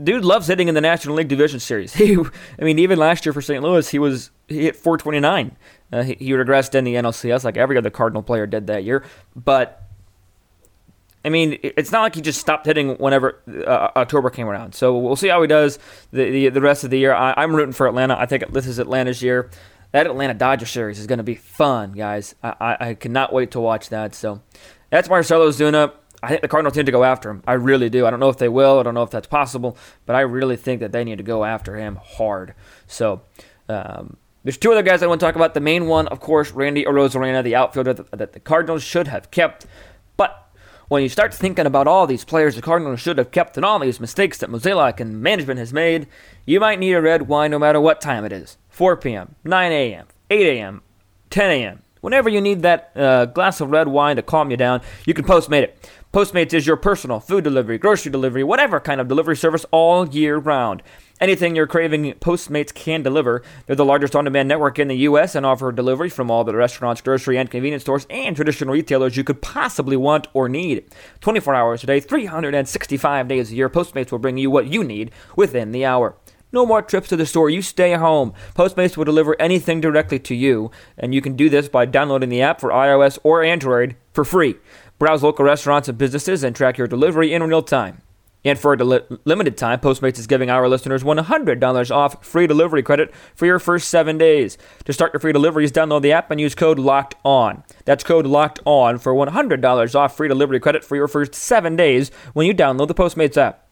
Dude 0.02 0.24
loves 0.24 0.46
hitting 0.46 0.68
in 0.68 0.74
the 0.74 0.80
National 0.80 1.14
League 1.16 1.28
Division 1.28 1.58
Series. 1.58 1.94
He, 2.06 2.16
I 2.16 2.64
mean, 2.64 2.78
even 2.78 2.98
last 2.98 3.24
year 3.24 3.32
for 3.32 3.40
St. 3.40 3.62
Louis, 3.62 3.88
he 3.88 3.98
was 3.98 4.30
he 4.46 4.64
hit 4.64 4.76
429. 4.76 5.56
Uh, 5.92 6.02
he, 6.02 6.14
he, 6.14 6.30
regressed 6.32 6.74
in 6.74 6.84
the 6.84 6.94
NLCS 6.94 7.44
like 7.44 7.56
every 7.56 7.78
other 7.78 7.90
Cardinal 7.90 8.22
player 8.22 8.46
did 8.46 8.66
that 8.66 8.84
year. 8.84 9.04
But, 9.34 9.82
I 11.24 11.30
mean, 11.30 11.58
it's 11.62 11.92
not 11.92 12.02
like 12.02 12.14
he 12.14 12.20
just 12.20 12.40
stopped 12.40 12.66
hitting 12.66 12.96
whenever 12.96 13.40
uh, 13.66 13.90
October 13.96 14.30
came 14.30 14.48
around. 14.48 14.74
So 14.74 14.98
we'll 14.98 15.16
see 15.16 15.28
how 15.28 15.40
he 15.40 15.48
does 15.48 15.78
the, 16.10 16.30
the, 16.30 16.48
the 16.50 16.60
rest 16.60 16.84
of 16.84 16.90
the 16.90 16.98
year. 16.98 17.14
I, 17.14 17.42
am 17.42 17.54
rooting 17.54 17.72
for 17.72 17.86
Atlanta. 17.86 18.16
I 18.18 18.26
think 18.26 18.52
this 18.52 18.66
is 18.66 18.78
Atlanta's 18.78 19.22
year. 19.22 19.50
That 19.92 20.06
Atlanta 20.06 20.34
Dodger 20.34 20.66
series 20.66 20.98
is 20.98 21.06
going 21.06 21.18
to 21.18 21.24
be 21.24 21.36
fun, 21.36 21.92
guys. 21.92 22.34
I, 22.42 22.54
I, 22.60 22.88
I, 22.88 22.94
cannot 22.94 23.32
wait 23.32 23.52
to 23.52 23.60
watch 23.60 23.88
that. 23.88 24.14
So 24.14 24.42
that's 24.90 25.08
Marcell 25.08 25.40
Ozuna. 25.40 25.92
I 26.26 26.30
think 26.30 26.42
the 26.42 26.48
Cardinals 26.48 26.74
need 26.74 26.86
to 26.86 26.92
go 26.92 27.04
after 27.04 27.30
him. 27.30 27.40
I 27.46 27.52
really 27.52 27.88
do. 27.88 28.04
I 28.04 28.10
don't 28.10 28.18
know 28.18 28.28
if 28.28 28.38
they 28.38 28.48
will. 28.48 28.80
I 28.80 28.82
don't 28.82 28.94
know 28.94 29.04
if 29.04 29.10
that's 29.10 29.28
possible, 29.28 29.76
but 30.06 30.16
I 30.16 30.22
really 30.22 30.56
think 30.56 30.80
that 30.80 30.90
they 30.90 31.04
need 31.04 31.18
to 31.18 31.24
go 31.24 31.44
after 31.44 31.76
him 31.76 32.00
hard. 32.02 32.54
So, 32.88 33.20
um, 33.68 34.16
there's 34.42 34.56
two 34.58 34.72
other 34.72 34.82
guys 34.82 35.04
I 35.04 35.06
want 35.06 35.20
to 35.20 35.26
talk 35.26 35.36
about. 35.36 35.54
The 35.54 35.60
main 35.60 35.86
one, 35.86 36.08
of 36.08 36.18
course, 36.18 36.50
Randy 36.50 36.84
Arozarena, 36.84 37.44
the 37.44 37.54
outfielder 37.54 37.94
that 37.94 38.32
the 38.32 38.40
Cardinals 38.40 38.82
should 38.82 39.06
have 39.06 39.30
kept. 39.30 39.66
But 40.16 40.50
when 40.88 41.04
you 41.04 41.08
start 41.08 41.32
thinking 41.32 41.66
about 41.66 41.86
all 41.86 42.08
these 42.08 42.24
players 42.24 42.56
the 42.56 42.62
Cardinals 42.62 43.00
should 43.00 43.18
have 43.18 43.30
kept 43.30 43.56
and 43.56 43.64
all 43.64 43.78
these 43.78 44.00
mistakes 44.00 44.38
that 44.38 44.50
Mozeliak 44.50 44.98
and 44.98 45.22
management 45.22 45.60
has 45.60 45.72
made, 45.72 46.08
you 46.44 46.58
might 46.58 46.80
need 46.80 46.94
a 46.94 47.00
red 47.02 47.28
wine 47.28 47.52
no 47.52 47.58
matter 47.60 47.80
what 47.80 48.00
time 48.00 48.24
it 48.24 48.32
is 48.32 48.56
4 48.70 48.96
p.m., 48.96 49.36
9 49.44 49.72
a.m., 49.72 50.06
8 50.28 50.58
a.m., 50.58 50.82
10 51.30 51.50
a.m. 51.52 51.82
Whenever 52.00 52.28
you 52.28 52.40
need 52.40 52.62
that 52.62 52.92
uh, 52.94 53.24
glass 53.26 53.60
of 53.60 53.70
red 53.70 53.88
wine 53.88 54.14
to 54.14 54.22
calm 54.22 54.52
you 54.52 54.56
down, 54.56 54.80
you 55.06 55.12
can 55.12 55.24
Postmate 55.24 55.62
it. 55.62 55.90
Postmates 56.16 56.54
is 56.54 56.66
your 56.66 56.78
personal 56.78 57.20
food 57.20 57.44
delivery, 57.44 57.76
grocery 57.76 58.10
delivery, 58.10 58.42
whatever 58.42 58.80
kind 58.80 59.02
of 59.02 59.06
delivery 59.06 59.36
service 59.36 59.66
all 59.70 60.08
year 60.08 60.38
round. 60.38 60.82
Anything 61.20 61.54
you're 61.54 61.66
craving, 61.66 62.14
Postmates 62.14 62.72
can 62.72 63.02
deliver. 63.02 63.42
They're 63.66 63.76
the 63.76 63.84
largest 63.84 64.16
on 64.16 64.24
demand 64.24 64.48
network 64.48 64.78
in 64.78 64.88
the 64.88 64.96
U.S. 64.96 65.34
and 65.34 65.44
offer 65.44 65.70
delivery 65.72 66.08
from 66.08 66.30
all 66.30 66.42
the 66.42 66.56
restaurants, 66.56 67.02
grocery, 67.02 67.36
and 67.36 67.50
convenience 67.50 67.82
stores 67.82 68.06
and 68.08 68.34
traditional 68.34 68.72
retailers 68.72 69.18
you 69.18 69.24
could 69.24 69.42
possibly 69.42 69.94
want 69.94 70.26
or 70.32 70.48
need. 70.48 70.86
24 71.20 71.54
hours 71.54 71.84
a 71.84 71.86
day, 71.86 72.00
365 72.00 73.28
days 73.28 73.52
a 73.52 73.54
year, 73.54 73.68
Postmates 73.68 74.10
will 74.10 74.18
bring 74.18 74.38
you 74.38 74.50
what 74.50 74.68
you 74.68 74.82
need 74.82 75.10
within 75.36 75.72
the 75.72 75.84
hour. 75.84 76.16
No 76.50 76.64
more 76.64 76.80
trips 76.80 77.08
to 77.08 77.16
the 77.16 77.26
store. 77.26 77.50
You 77.50 77.60
stay 77.60 77.92
home. 77.92 78.32
Postmates 78.54 78.96
will 78.96 79.04
deliver 79.04 79.38
anything 79.38 79.82
directly 79.82 80.18
to 80.20 80.34
you, 80.34 80.70
and 80.96 81.12
you 81.12 81.20
can 81.20 81.36
do 81.36 81.50
this 81.50 81.68
by 81.68 81.84
downloading 81.84 82.30
the 82.30 82.40
app 82.40 82.60
for 82.60 82.70
iOS 82.70 83.18
or 83.22 83.42
Android 83.42 83.96
for 84.14 84.24
free. 84.24 84.54
Browse 84.98 85.22
local 85.22 85.44
restaurants 85.44 85.88
and 85.88 85.98
businesses 85.98 86.42
and 86.42 86.56
track 86.56 86.78
your 86.78 86.86
delivery 86.86 87.32
in 87.32 87.42
real 87.42 87.62
time. 87.62 88.02
And 88.46 88.56
for 88.56 88.72
a 88.72 88.78
del- 88.78 89.00
limited 89.24 89.56
time, 89.56 89.80
Postmates 89.80 90.20
is 90.20 90.28
giving 90.28 90.50
our 90.50 90.68
listeners 90.68 91.02
$100 91.02 91.90
off 91.90 92.24
free 92.24 92.46
delivery 92.46 92.82
credit 92.82 93.12
for 93.34 93.44
your 93.44 93.58
first 93.58 93.88
seven 93.88 94.18
days. 94.18 94.56
To 94.84 94.92
start 94.92 95.12
your 95.12 95.20
free 95.20 95.32
deliveries, 95.32 95.72
download 95.72 96.02
the 96.02 96.12
app 96.12 96.30
and 96.30 96.40
use 96.40 96.54
code 96.54 96.78
LOCKED 96.78 97.16
ON. 97.24 97.64
That's 97.84 98.04
code 98.04 98.24
LOCKED 98.24 98.60
ON 98.64 98.98
for 98.98 99.12
$100 99.14 99.94
off 99.96 100.16
free 100.16 100.28
delivery 100.28 100.60
credit 100.60 100.84
for 100.84 100.94
your 100.94 101.08
first 101.08 101.34
seven 101.34 101.74
days 101.74 102.10
when 102.34 102.46
you 102.46 102.54
download 102.54 102.86
the 102.86 102.94
Postmates 102.94 103.36
app. 103.36 103.68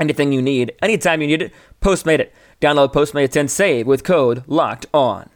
Anything 0.00 0.32
you 0.32 0.40
need, 0.40 0.72
anytime 0.80 1.20
you 1.20 1.26
need 1.26 1.42
it, 1.42 1.52
Postmate 1.82 2.20
it. 2.20 2.34
Download 2.62 2.92
Postmates 2.92 3.36
and 3.36 3.50
save 3.50 3.86
with 3.86 4.04
code 4.04 4.42
LOCKED 4.46 4.86
ON. 4.94 5.28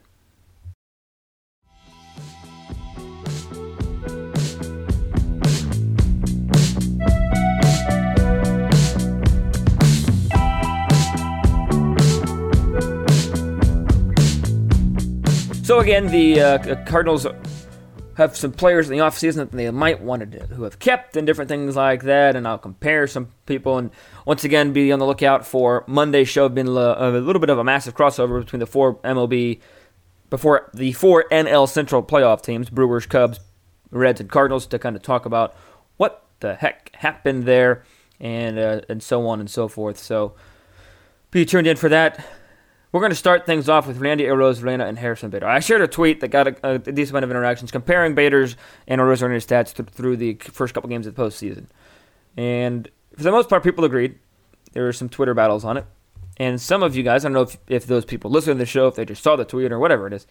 So 15.73 15.81
again, 15.81 16.09
the 16.09 16.38
uh, 16.38 16.85
Cardinals 16.85 17.26
have 18.19 18.37
some 18.37 18.52
players 18.52 18.91
in 18.91 18.99
the 18.99 19.02
offseason 19.02 19.37
that 19.37 19.52
they 19.52 19.71
might 19.71 20.02
want 20.02 20.31
to 20.31 20.41
who 20.49 20.64
have 20.64 20.79
kept 20.79 21.17
and 21.17 21.26
different 21.26 21.49
things 21.49 21.76
like 21.76 22.02
that, 22.02 22.37
and 22.37 22.47
I'll 22.47 22.59
compare 22.59 23.07
some 23.07 23.29
people. 23.47 23.79
And 23.79 23.91
once 24.26 24.45
again, 24.45 24.75
be 24.75 24.93
on 24.93 24.99
the 24.99 25.07
lookout 25.07 25.47
for 25.47 25.85
Monday's 25.87 26.29
show. 26.29 26.47
Been 26.50 26.67
a 26.67 27.11
little 27.11 27.41
bit 27.41 27.49
of 27.49 27.57
a 27.57 27.64
massive 27.64 27.95
crossover 27.95 28.41
between 28.41 28.61
the 28.61 28.67
four 28.67 28.97
MLB 28.97 29.61
before 30.29 30.69
the 30.75 30.93
four 30.93 31.25
NL 31.33 31.67
Central 31.67 32.02
playoff 32.02 32.43
teams: 32.43 32.69
Brewers, 32.69 33.07
Cubs, 33.07 33.41
Reds, 33.91 34.21
and 34.21 34.29
Cardinals, 34.29 34.67
to 34.67 34.79
kind 34.79 34.95
of 34.95 35.00
talk 35.00 35.25
about 35.25 35.57
what 35.97 36.26
the 36.41 36.55
heck 36.55 36.95
happened 36.97 37.45
there, 37.45 37.83
and 38.21 38.59
uh, 38.59 38.83
and 38.91 39.02
so 39.02 39.26
on 39.26 39.41
and 39.41 39.49
so 39.49 39.69
forth. 39.69 39.97
So 39.97 40.35
be 41.31 41.47
tuned 41.47 41.67
in 41.67 41.79
for 41.79 41.88
that. 41.88 42.23
We're 42.93 43.01
going 43.01 43.11
to 43.11 43.17
start 43.17 43.47
things 43.47 43.71
off 43.71 43.87
with 43.87 43.97
Randy 43.97 44.25
Arozarena 44.25 44.87
and 44.87 44.99
Harrison 44.99 45.31
Bader. 45.31 45.49
I 45.49 45.61
shared 45.61 45.81
a 45.81 45.89
tweet 45.89 46.21
that 46.21 46.29
got 46.29 46.47
a, 46.47 46.75
a 46.75 46.79
decent 46.79 47.11
amount 47.11 47.25
of 47.25 47.31
interactions 47.31 47.71
comparing 47.71 48.15
Bader's 48.15 48.55
and 48.87 49.01
Arozarena's 49.01 49.47
stats 49.47 49.73
th- 49.73 49.89
through 49.89 50.19
the 50.19 50.35
first 50.35 50.75
couple 50.75 50.91
games 50.91 51.07
of 51.07 51.15
the 51.15 51.23
postseason. 51.23 51.69
And 52.37 52.91
for 53.17 53.23
the 53.23 53.31
most 53.31 53.49
part, 53.49 53.65
people 53.65 53.85
agreed. 53.85 54.19
There 54.73 54.85
were 54.85 54.93
some 54.93 55.09
Twitter 55.09 55.33
battles 55.33 55.65
on 55.65 55.79
it. 55.79 55.87
And 56.37 56.61
some 56.61 56.83
of 56.83 56.95
you 56.95 57.03
guys, 57.03 57.25
I 57.25 57.29
don't 57.29 57.33
know 57.33 57.43
if, 57.43 57.57
if 57.67 57.87
those 57.87 58.05
people 58.05 58.31
listen 58.31 58.53
to 58.53 58.59
the 58.59 58.67
show, 58.67 58.89
if 58.89 58.95
they 58.95 59.07
just 59.07 59.23
saw 59.23 59.37
the 59.37 59.47
tweet 59.47 59.73
or 59.73 59.79
whatever 59.79 60.07
it 60.07 60.13
is, 60.13 60.27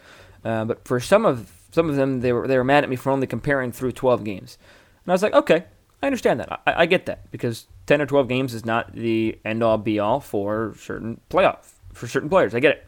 uh, 0.46 0.66
but 0.66 0.88
for 0.88 1.00
some 1.00 1.26
of 1.26 1.52
some 1.72 1.90
of 1.90 1.96
them, 1.96 2.22
they 2.22 2.34
were 2.34 2.48
they 2.48 2.58
were 2.58 2.64
mad 2.64 2.84
at 2.84 2.90
me 2.90 2.96
for 2.96 3.12
only 3.12 3.28
comparing 3.28 3.72
through 3.72 3.92
12 3.92 4.24
games. 4.24 4.58
And 5.04 5.12
I 5.12 5.14
was 5.14 5.24
like, 5.24 5.34
okay, 5.34 5.66
I 6.02 6.08
understand 6.08 6.40
that. 6.40 6.62
I, 6.68 6.82
I 6.82 6.86
get 6.88 7.06
that 7.06 7.32
because 7.32 7.68
10 7.86 8.02
or 8.02 8.08
12 8.08 8.28
games 8.28 8.54
is 8.54 8.66
not 8.66 8.94
the 8.94 9.40
end 9.46 9.64
all 9.64 9.78
be 9.78 10.00
all 10.00 10.20
for 10.20 10.76
certain 10.78 11.22
playoff 11.30 11.74
for 11.94 12.08
certain 12.08 12.30
players. 12.30 12.54
I 12.54 12.60
get 12.60 12.84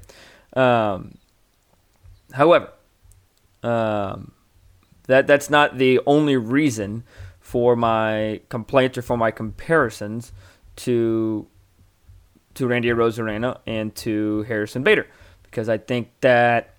it. 0.53 0.57
Um, 0.57 1.17
however, 2.31 2.69
um, 3.63 4.31
that 5.07 5.27
that's 5.27 5.49
not 5.49 5.77
the 5.77 5.99
only 6.05 6.37
reason 6.37 7.03
for 7.39 7.75
my 7.75 8.41
complaints 8.49 8.97
or 8.97 9.01
for 9.01 9.17
my 9.17 9.31
comparisons 9.31 10.31
to 10.77 11.47
to 12.55 12.67
Randy 12.67 12.89
Arozarena 12.89 13.59
and 13.65 13.93
to 13.95 14.43
Harrison 14.43 14.83
Bader, 14.83 15.07
because 15.43 15.69
I 15.69 15.77
think 15.77 16.09
that 16.21 16.75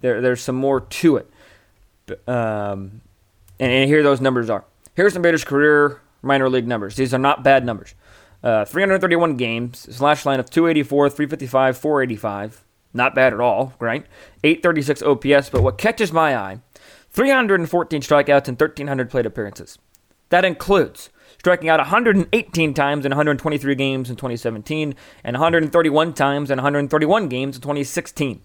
there 0.00 0.20
there's 0.20 0.40
some 0.40 0.56
more 0.56 0.80
to 0.80 1.16
it. 1.16 1.30
Um, 2.28 3.02
and, 3.58 3.70
and 3.70 3.88
here 3.88 4.02
those 4.02 4.20
numbers 4.20 4.50
are. 4.50 4.64
Harrison 4.96 5.22
Bader's 5.22 5.44
career 5.44 6.00
minor 6.22 6.48
league 6.48 6.66
numbers. 6.66 6.96
These 6.96 7.14
are 7.14 7.18
not 7.18 7.42
bad 7.42 7.64
numbers. 7.64 7.94
Uh, 8.42 8.64
331 8.64 9.36
games, 9.36 9.86
slash 9.94 10.24
line 10.24 10.40
of 10.40 10.48
284, 10.48 11.10
355, 11.10 11.76
485. 11.76 12.64
Not 12.92 13.14
bad 13.14 13.32
at 13.32 13.40
all, 13.40 13.74
right? 13.78 14.06
836 14.42 15.02
OPS, 15.02 15.50
but 15.50 15.62
what 15.62 15.78
catches 15.78 16.12
my 16.12 16.36
eye 16.36 16.60
314 17.10 18.00
strikeouts 18.00 18.48
and 18.48 18.60
1,300 18.60 19.10
plate 19.10 19.26
appearances. 19.26 19.78
That 20.30 20.44
includes 20.44 21.10
striking 21.38 21.68
out 21.68 21.80
118 21.80 22.74
times 22.74 23.04
in 23.04 23.10
123 23.10 23.74
games 23.74 24.10
in 24.10 24.16
2017 24.16 24.94
and 25.24 25.34
131 25.34 26.12
times 26.12 26.50
in 26.50 26.58
131 26.58 27.28
games 27.28 27.56
in 27.56 27.62
2016. 27.62 28.40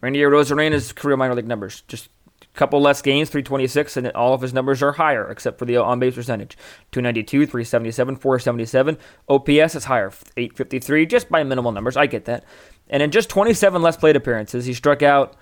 Randy 0.00 0.20
Arozarena's 0.20 0.92
career 0.92 1.16
minor 1.16 1.34
league 1.34 1.46
numbers, 1.46 1.82
just 1.86 2.08
couple 2.54 2.80
less 2.80 3.00
games, 3.00 3.30
326, 3.30 3.96
and 3.96 4.08
all 4.08 4.34
of 4.34 4.42
his 4.42 4.52
numbers 4.52 4.82
are 4.82 4.92
higher 4.92 5.30
except 5.30 5.58
for 5.58 5.64
the 5.64 5.76
on 5.76 5.98
base 5.98 6.14
percentage 6.14 6.56
292, 6.90 7.46
377, 7.46 8.16
477. 8.16 8.98
OPS 9.28 9.74
is 9.74 9.84
higher, 9.84 10.12
853, 10.36 11.06
just 11.06 11.30
by 11.30 11.42
minimal 11.42 11.72
numbers. 11.72 11.96
I 11.96 12.06
get 12.06 12.26
that. 12.26 12.44
And 12.90 13.02
in 13.02 13.10
just 13.10 13.30
27 13.30 13.80
less 13.80 13.96
plate 13.96 14.16
appearances, 14.16 14.66
he 14.66 14.74
struck 14.74 15.02
out 15.02 15.36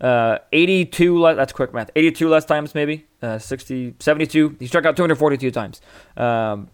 uh, 0.00 0.38
82, 0.52 1.18
le- 1.18 1.34
that's 1.34 1.52
quick 1.52 1.74
math, 1.74 1.90
82 1.94 2.28
less 2.28 2.44
times 2.44 2.74
maybe, 2.74 3.06
uh, 3.22 3.38
60, 3.38 3.96
72. 3.98 4.56
He 4.58 4.66
struck 4.66 4.86
out 4.86 4.96
242 4.96 5.50
times. 5.50 5.80
Um, 6.16 6.70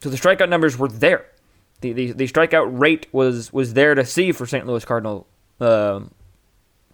so 0.00 0.10
the 0.10 0.16
strikeout 0.16 0.50
numbers 0.50 0.76
were 0.78 0.88
there. 0.88 1.26
The, 1.80 1.92
the, 1.92 2.12
the 2.12 2.26
strikeout 2.26 2.78
rate 2.78 3.06
was 3.12 3.52
was 3.52 3.72
there 3.74 3.94
to 3.94 4.04
see 4.04 4.32
for 4.32 4.46
St. 4.46 4.66
Louis 4.66 4.84
Cardinal 4.84 5.26
uh, 5.60 6.00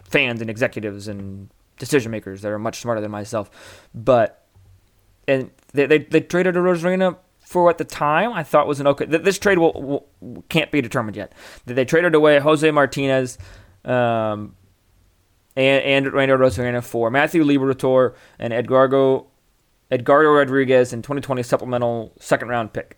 fans 0.05 0.41
and 0.41 0.49
executives 0.49 1.09
and 1.09 1.51
decision 1.81 2.13
makers 2.13 2.43
that 2.43 2.53
are 2.53 2.59
much 2.59 2.81
smarter 2.81 3.01
than 3.01 3.11
myself. 3.11 3.51
But 3.93 4.47
and 5.27 5.51
they 5.73 5.87
they, 5.87 5.99
they 5.99 6.21
traded 6.21 6.57
a 6.57 6.61
Arozarena 6.61 7.17
for 7.41 7.69
at 7.69 7.79
the 7.79 7.85
time 7.85 8.33
I 8.33 8.45
thought 8.45 8.69
was 8.69 8.79
an 8.79 8.87
okay. 8.87 9.07
This 9.07 9.41
trade 9.41 9.59
will, 9.59 9.73
will 10.23 10.45
can't 10.49 10.71
be 10.71 10.81
determined 10.81 11.17
yet. 11.17 11.33
They 11.67 11.85
traded 11.85 12.15
away 12.15 12.39
Jose 12.39 12.71
Martinez. 12.71 13.37
Um, 13.85 14.55
and, 15.57 16.07
and 16.07 16.13
Randy 16.13 16.33
Arozarena 16.33 16.83
for 16.83 17.11
Matthew 17.11 17.43
Liberatore 17.43 18.15
and 18.39 18.53
Edgardo, 18.53 19.27
Edgardo 19.91 20.31
Rodriguez 20.31 20.93
in 20.93 21.03
2020 21.03 21.43
supplemental 21.43 22.13
second 22.21 22.49
round 22.49 22.73
pick. 22.73 22.97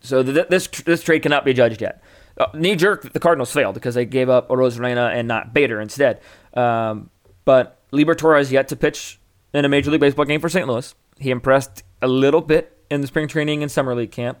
So 0.00 0.22
th- 0.22 0.48
this 0.48 0.66
this 0.68 1.02
trade 1.02 1.22
cannot 1.22 1.44
be 1.44 1.52
judged 1.52 1.82
yet. 1.82 2.02
Uh, 2.38 2.46
knee 2.54 2.76
jerk, 2.76 3.02
that 3.02 3.12
the 3.12 3.20
Cardinals 3.20 3.52
failed 3.52 3.74
because 3.74 3.94
they 3.94 4.04
gave 4.04 4.28
up 4.28 4.48
Arozarena 4.48 5.14
and 5.14 5.26
not 5.26 5.52
Bader 5.52 5.80
instead. 5.80 6.20
Um, 6.54 7.10
but 7.46 7.80
Liberatore 7.90 8.36
has 8.36 8.52
yet 8.52 8.68
to 8.68 8.76
pitch 8.76 9.18
in 9.54 9.64
a 9.64 9.68
Major 9.70 9.90
League 9.90 10.00
Baseball 10.02 10.26
game 10.26 10.40
for 10.40 10.50
St. 10.50 10.68
Louis. 10.68 10.94
He 11.18 11.30
impressed 11.30 11.82
a 12.02 12.06
little 12.06 12.42
bit 12.42 12.76
in 12.90 13.00
the 13.00 13.06
spring 13.06 13.28
training 13.28 13.62
and 13.62 13.72
summer 13.72 13.94
league 13.94 14.12
camp. 14.12 14.38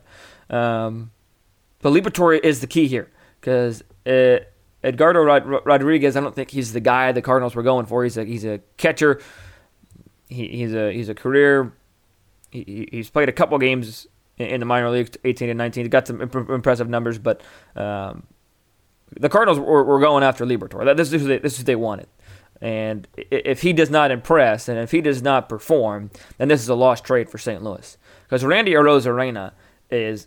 Um, 0.50 1.12
but 1.80 1.92
Liberatore 1.92 2.38
is 2.38 2.60
the 2.60 2.66
key 2.66 2.86
here 2.86 3.10
because 3.40 3.82
uh, 4.06 4.40
Edgardo 4.82 5.22
Rod- 5.22 5.64
Rodriguez, 5.64 6.16
I 6.16 6.20
don't 6.20 6.34
think 6.34 6.50
he's 6.50 6.72
the 6.72 6.80
guy 6.80 7.12
the 7.12 7.22
Cardinals 7.22 7.54
were 7.54 7.62
going 7.62 7.86
for. 7.86 8.04
He's 8.04 8.18
a 8.18 8.24
he's 8.24 8.44
a 8.44 8.60
catcher. 8.76 9.22
He, 10.28 10.48
he's 10.48 10.74
a 10.74 10.92
he's 10.92 11.08
a 11.08 11.14
career. 11.14 11.72
He, 12.50 12.88
he's 12.90 13.08
played 13.08 13.28
a 13.28 13.32
couple 13.32 13.56
games 13.58 14.06
in 14.38 14.60
the 14.60 14.66
minor 14.66 14.90
leagues, 14.90 15.10
18 15.24 15.48
and 15.48 15.58
19. 15.58 15.84
He 15.84 15.88
got 15.88 16.06
some 16.06 16.20
imp- 16.20 16.50
impressive 16.50 16.88
numbers, 16.88 17.18
but 17.18 17.42
um, 17.74 18.24
the 19.18 19.28
Cardinals 19.28 19.58
were, 19.58 19.82
were, 19.84 20.00
going 20.00 20.22
after 20.22 20.44
Liberatore. 20.44 20.94
This 20.96 21.12
is, 21.12 21.24
they, 21.24 21.38
this 21.38 21.54
is 21.54 21.60
what 21.60 21.66
they 21.66 21.76
wanted. 21.76 22.08
And 22.60 23.06
if 23.16 23.62
he 23.62 23.72
does 23.72 23.90
not 23.90 24.10
impress 24.10 24.68
and 24.68 24.78
if 24.78 24.90
he 24.90 25.00
does 25.00 25.22
not 25.22 25.48
perform, 25.48 26.10
then 26.38 26.48
this 26.48 26.62
is 26.62 26.68
a 26.68 26.74
lost 26.74 27.04
trade 27.04 27.28
for 27.28 27.38
St. 27.38 27.62
Louis. 27.62 27.98
Because 28.24 28.44
Randy 28.44 28.72
Arozarena 28.72 29.52
is 29.90 30.26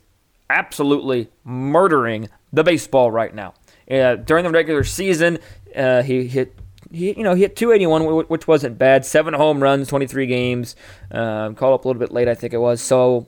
absolutely 0.49 1.29
murdering 1.43 2.29
the 2.53 2.63
baseball 2.63 3.11
right 3.11 3.33
now. 3.33 3.53
Uh, 3.89 4.15
during 4.15 4.43
the 4.43 4.51
regular 4.51 4.83
season, 4.83 5.39
uh, 5.75 6.03
he 6.03 6.27
hit 6.27 6.55
he, 6.91 7.15
you 7.15 7.23
know, 7.23 7.35
he 7.35 7.41
hit 7.41 7.55
281, 7.55 8.25
which 8.27 8.47
wasn't 8.47 8.77
bad. 8.77 9.05
Seven 9.05 9.33
home 9.33 9.61
runs, 9.61 9.87
23 9.89 10.25
games. 10.25 10.75
Um, 11.11 11.55
called 11.55 11.75
up 11.75 11.85
a 11.85 11.87
little 11.87 11.99
bit 11.99 12.11
late, 12.11 12.27
I 12.27 12.33
think 12.33 12.53
it 12.53 12.57
was. 12.57 12.81
So, 12.81 13.27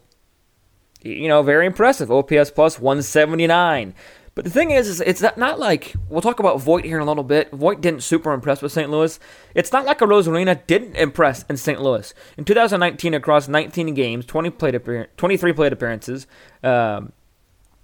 you 1.03 1.27
know, 1.27 1.43
very 1.43 1.67
impressive. 1.67 2.11
OPS 2.11 2.51
plus 2.51 2.79
179. 2.79 3.93
But 4.33 4.45
the 4.45 4.51
thing 4.51 4.71
is, 4.71 4.87
is 4.87 5.01
it's 5.01 5.21
not 5.21 5.59
like 5.59 5.93
we'll 6.07 6.21
talk 6.21 6.39
about 6.39 6.61
Voit 6.61 6.85
here 6.85 6.95
in 6.95 7.01
a 7.01 7.05
little 7.05 7.23
bit. 7.23 7.51
Voit 7.51 7.81
didn't 7.81 8.01
super 8.01 8.31
impress 8.31 8.61
with 8.61 8.71
St. 8.71 8.89
Louis. 8.89 9.19
It's 9.53 9.73
not 9.73 9.85
like 9.85 9.99
Arozarena 9.99 10.65
didn't 10.67 10.95
impress 10.95 11.43
in 11.49 11.57
St. 11.57 11.81
Louis 11.81 12.13
in 12.37 12.45
2019 12.45 13.13
across 13.13 13.49
19 13.49 13.93
games, 13.93 14.25
20 14.25 14.49
plate 14.51 14.75
appear- 14.75 15.09
23 15.17 15.51
plate 15.51 15.73
appearances. 15.73 16.27
Um, 16.63 17.11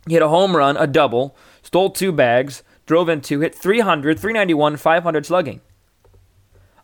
he 0.08 0.14
hit 0.14 0.24
a 0.24 0.30
home 0.30 0.56
run, 0.56 0.78
a 0.78 0.88
double, 0.88 1.36
stole 1.64 1.90
two 1.90 2.14
bags, 2.14 2.64
drove 2.86 3.10
in 3.10 3.20
two, 3.20 3.42
hit 3.42 3.54
300, 3.54 4.18
391, 4.18 4.78
500 4.78 5.26
slugging. 5.26 5.60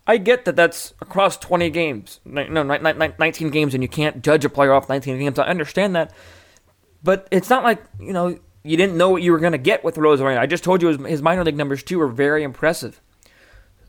I 0.06 0.18
get 0.18 0.44
that 0.44 0.58
that's 0.58 0.94
across 1.00 1.38
20 1.38 1.70
games, 1.70 2.20
no, 2.26 2.64
19 2.64 3.50
games, 3.50 3.74
and 3.74 3.82
you 3.82 3.88
can't 3.88 4.22
judge 4.22 4.44
a 4.44 4.50
player 4.50 4.74
off 4.74 4.90
19 4.90 5.18
games. 5.18 5.40
I 5.40 5.46
understand 5.46 5.96
that, 5.96 6.12
but 7.02 7.30
it's 7.32 7.50
not 7.50 7.64
like 7.64 7.82
you 8.02 8.12
know 8.12 8.38
you 8.64 8.78
didn't 8.78 8.98
know 8.98 9.10
what 9.10 9.22
you 9.22 9.32
were 9.32 9.40
going 9.40 9.52
to 9.52 9.58
get 9.58 9.84
with 9.84 9.96
Arozarena. 9.96 10.40
I 10.40 10.46
just 10.46 10.64
told 10.64 10.82
you 10.82 10.88
his, 10.90 11.06
his 11.06 11.22
minor 11.22 11.44
league 11.44 11.58
numbers 11.58 11.84
too 11.84 12.00
are 12.02 12.08
very 12.08 12.44
impressive. 12.44 13.02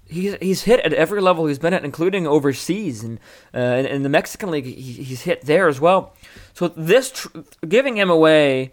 He's, 0.06 0.36
he's 0.40 0.62
hit 0.64 0.80
at 0.80 0.92
every 0.92 1.20
level 1.20 1.46
he's 1.46 1.58
been 1.58 1.72
at, 1.72 1.84
including 1.84 2.26
overseas 2.26 3.02
and 3.02 3.18
uh, 3.54 3.88
in, 3.88 4.02
the 4.02 4.08
Mexican 4.08 4.50
league. 4.50 4.66
He, 4.66 4.72
he's 4.72 5.22
hit 5.22 5.42
there 5.42 5.66
as 5.66 5.80
well. 5.80 6.14
So 6.52 6.68
this 6.68 7.10
tr- 7.12 7.38
giving 7.66 7.96
him 7.96 8.10
away 8.10 8.72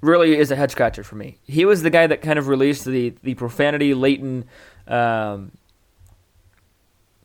really 0.00 0.36
is 0.36 0.50
a 0.50 0.56
head 0.56 0.70
scratcher 0.70 1.02
for 1.02 1.16
me. 1.16 1.38
He 1.44 1.64
was 1.64 1.82
the 1.82 1.90
guy 1.90 2.06
that 2.06 2.22
kind 2.22 2.38
of 2.38 2.48
released 2.48 2.84
the 2.84 3.14
the 3.22 3.34
profanity 3.34 3.92
latent 3.92 4.46
um, 4.86 5.52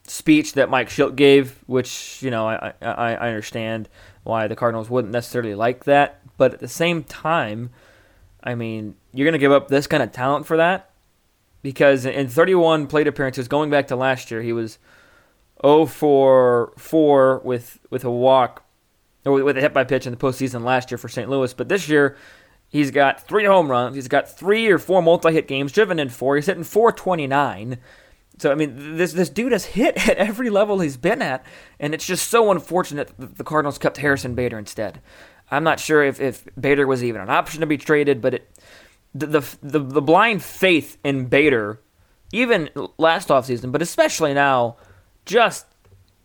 speech 0.07 0.53
that 0.53 0.69
Mike 0.69 0.89
Shildt 0.89 1.15
gave, 1.15 1.63
which 1.67 2.21
you 2.21 2.31
know 2.31 2.47
I, 2.47 2.73
I, 2.81 3.15
I 3.15 3.27
understand 3.27 3.87
why 4.23 4.47
the 4.47 4.55
Cardinals 4.55 4.89
wouldn't 4.89 5.13
necessarily 5.13 5.55
like 5.55 5.85
that, 5.85 6.24
but 6.37 6.53
at 6.53 6.59
the 6.59 6.67
same 6.67 7.03
time, 7.03 7.69
I 8.43 8.55
mean 8.55 8.95
you're 9.13 9.25
going 9.25 9.33
to 9.33 9.39
give 9.39 9.51
up 9.51 9.67
this 9.67 9.87
kind 9.87 10.03
of 10.03 10.11
talent 10.11 10.45
for 10.45 10.57
that 10.57 10.91
because 11.61 12.05
in 12.05 12.27
31 12.27 12.87
plate 12.87 13.07
appearances 13.07 13.47
going 13.47 13.69
back 13.69 13.87
to 13.87 13.95
last 13.95 14.29
year 14.29 14.41
he 14.41 14.53
was 14.53 14.77
0 15.65 15.85
for 15.85 16.73
4 16.77 17.39
with 17.43 17.79
with 17.89 18.03
a 18.03 18.11
walk 18.11 18.63
or 19.25 19.43
with 19.43 19.57
a 19.57 19.61
hit 19.61 19.73
by 19.73 19.83
pitch 19.83 20.05
in 20.05 20.11
the 20.11 20.17
postseason 20.17 20.63
last 20.63 20.91
year 20.91 20.97
for 20.97 21.09
St. 21.09 21.29
Louis, 21.29 21.53
but 21.53 21.69
this 21.69 21.89
year 21.89 22.15
He's 22.75 22.91
got 22.91 23.25
three 23.25 23.45
home 23.45 23.69
runs. 23.69 23.95
He's 23.95 24.09
got 24.09 24.29
three 24.29 24.67
or 24.67 24.77
four 24.77 25.01
multi-hit 25.01 25.47
games, 25.47 25.71
driven 25.71 25.97
in 25.97 26.09
four. 26.09 26.35
He's 26.35 26.47
hitting 26.47 26.65
429. 26.65 27.77
So 28.37 28.51
I 28.51 28.55
mean, 28.55 28.97
this 28.97 29.13
this 29.13 29.29
dude 29.29 29.53
has 29.53 29.63
hit 29.63 30.09
at 30.09 30.17
every 30.17 30.49
level 30.49 30.79
he's 30.79 30.97
been 30.97 31.21
at, 31.21 31.45
and 31.79 31.93
it's 31.93 32.05
just 32.05 32.27
so 32.27 32.51
unfortunate 32.51 33.13
that 33.17 33.37
the 33.37 33.45
Cardinals 33.45 33.77
kept 33.77 33.95
Harrison 33.95 34.35
Bader 34.35 34.59
instead. 34.59 34.99
I'm 35.51 35.63
not 35.63 35.79
sure 35.79 36.03
if, 36.03 36.19
if 36.19 36.47
Bader 36.59 36.87
was 36.87 37.03
even 37.03 37.21
an 37.21 37.29
option 37.29 37.61
to 37.61 37.67
be 37.67 37.77
traded, 37.77 38.21
but 38.21 38.35
it 38.35 38.49
the 39.13 39.27
the 39.61 39.79
the, 39.79 40.01
blind 40.01 40.43
faith 40.43 40.97
in 41.03 41.25
Bader, 41.25 41.79
even 42.33 42.69
last 42.97 43.29
offseason, 43.29 43.71
but 43.71 43.81
especially 43.81 44.33
now, 44.33 44.75
just 45.25 45.65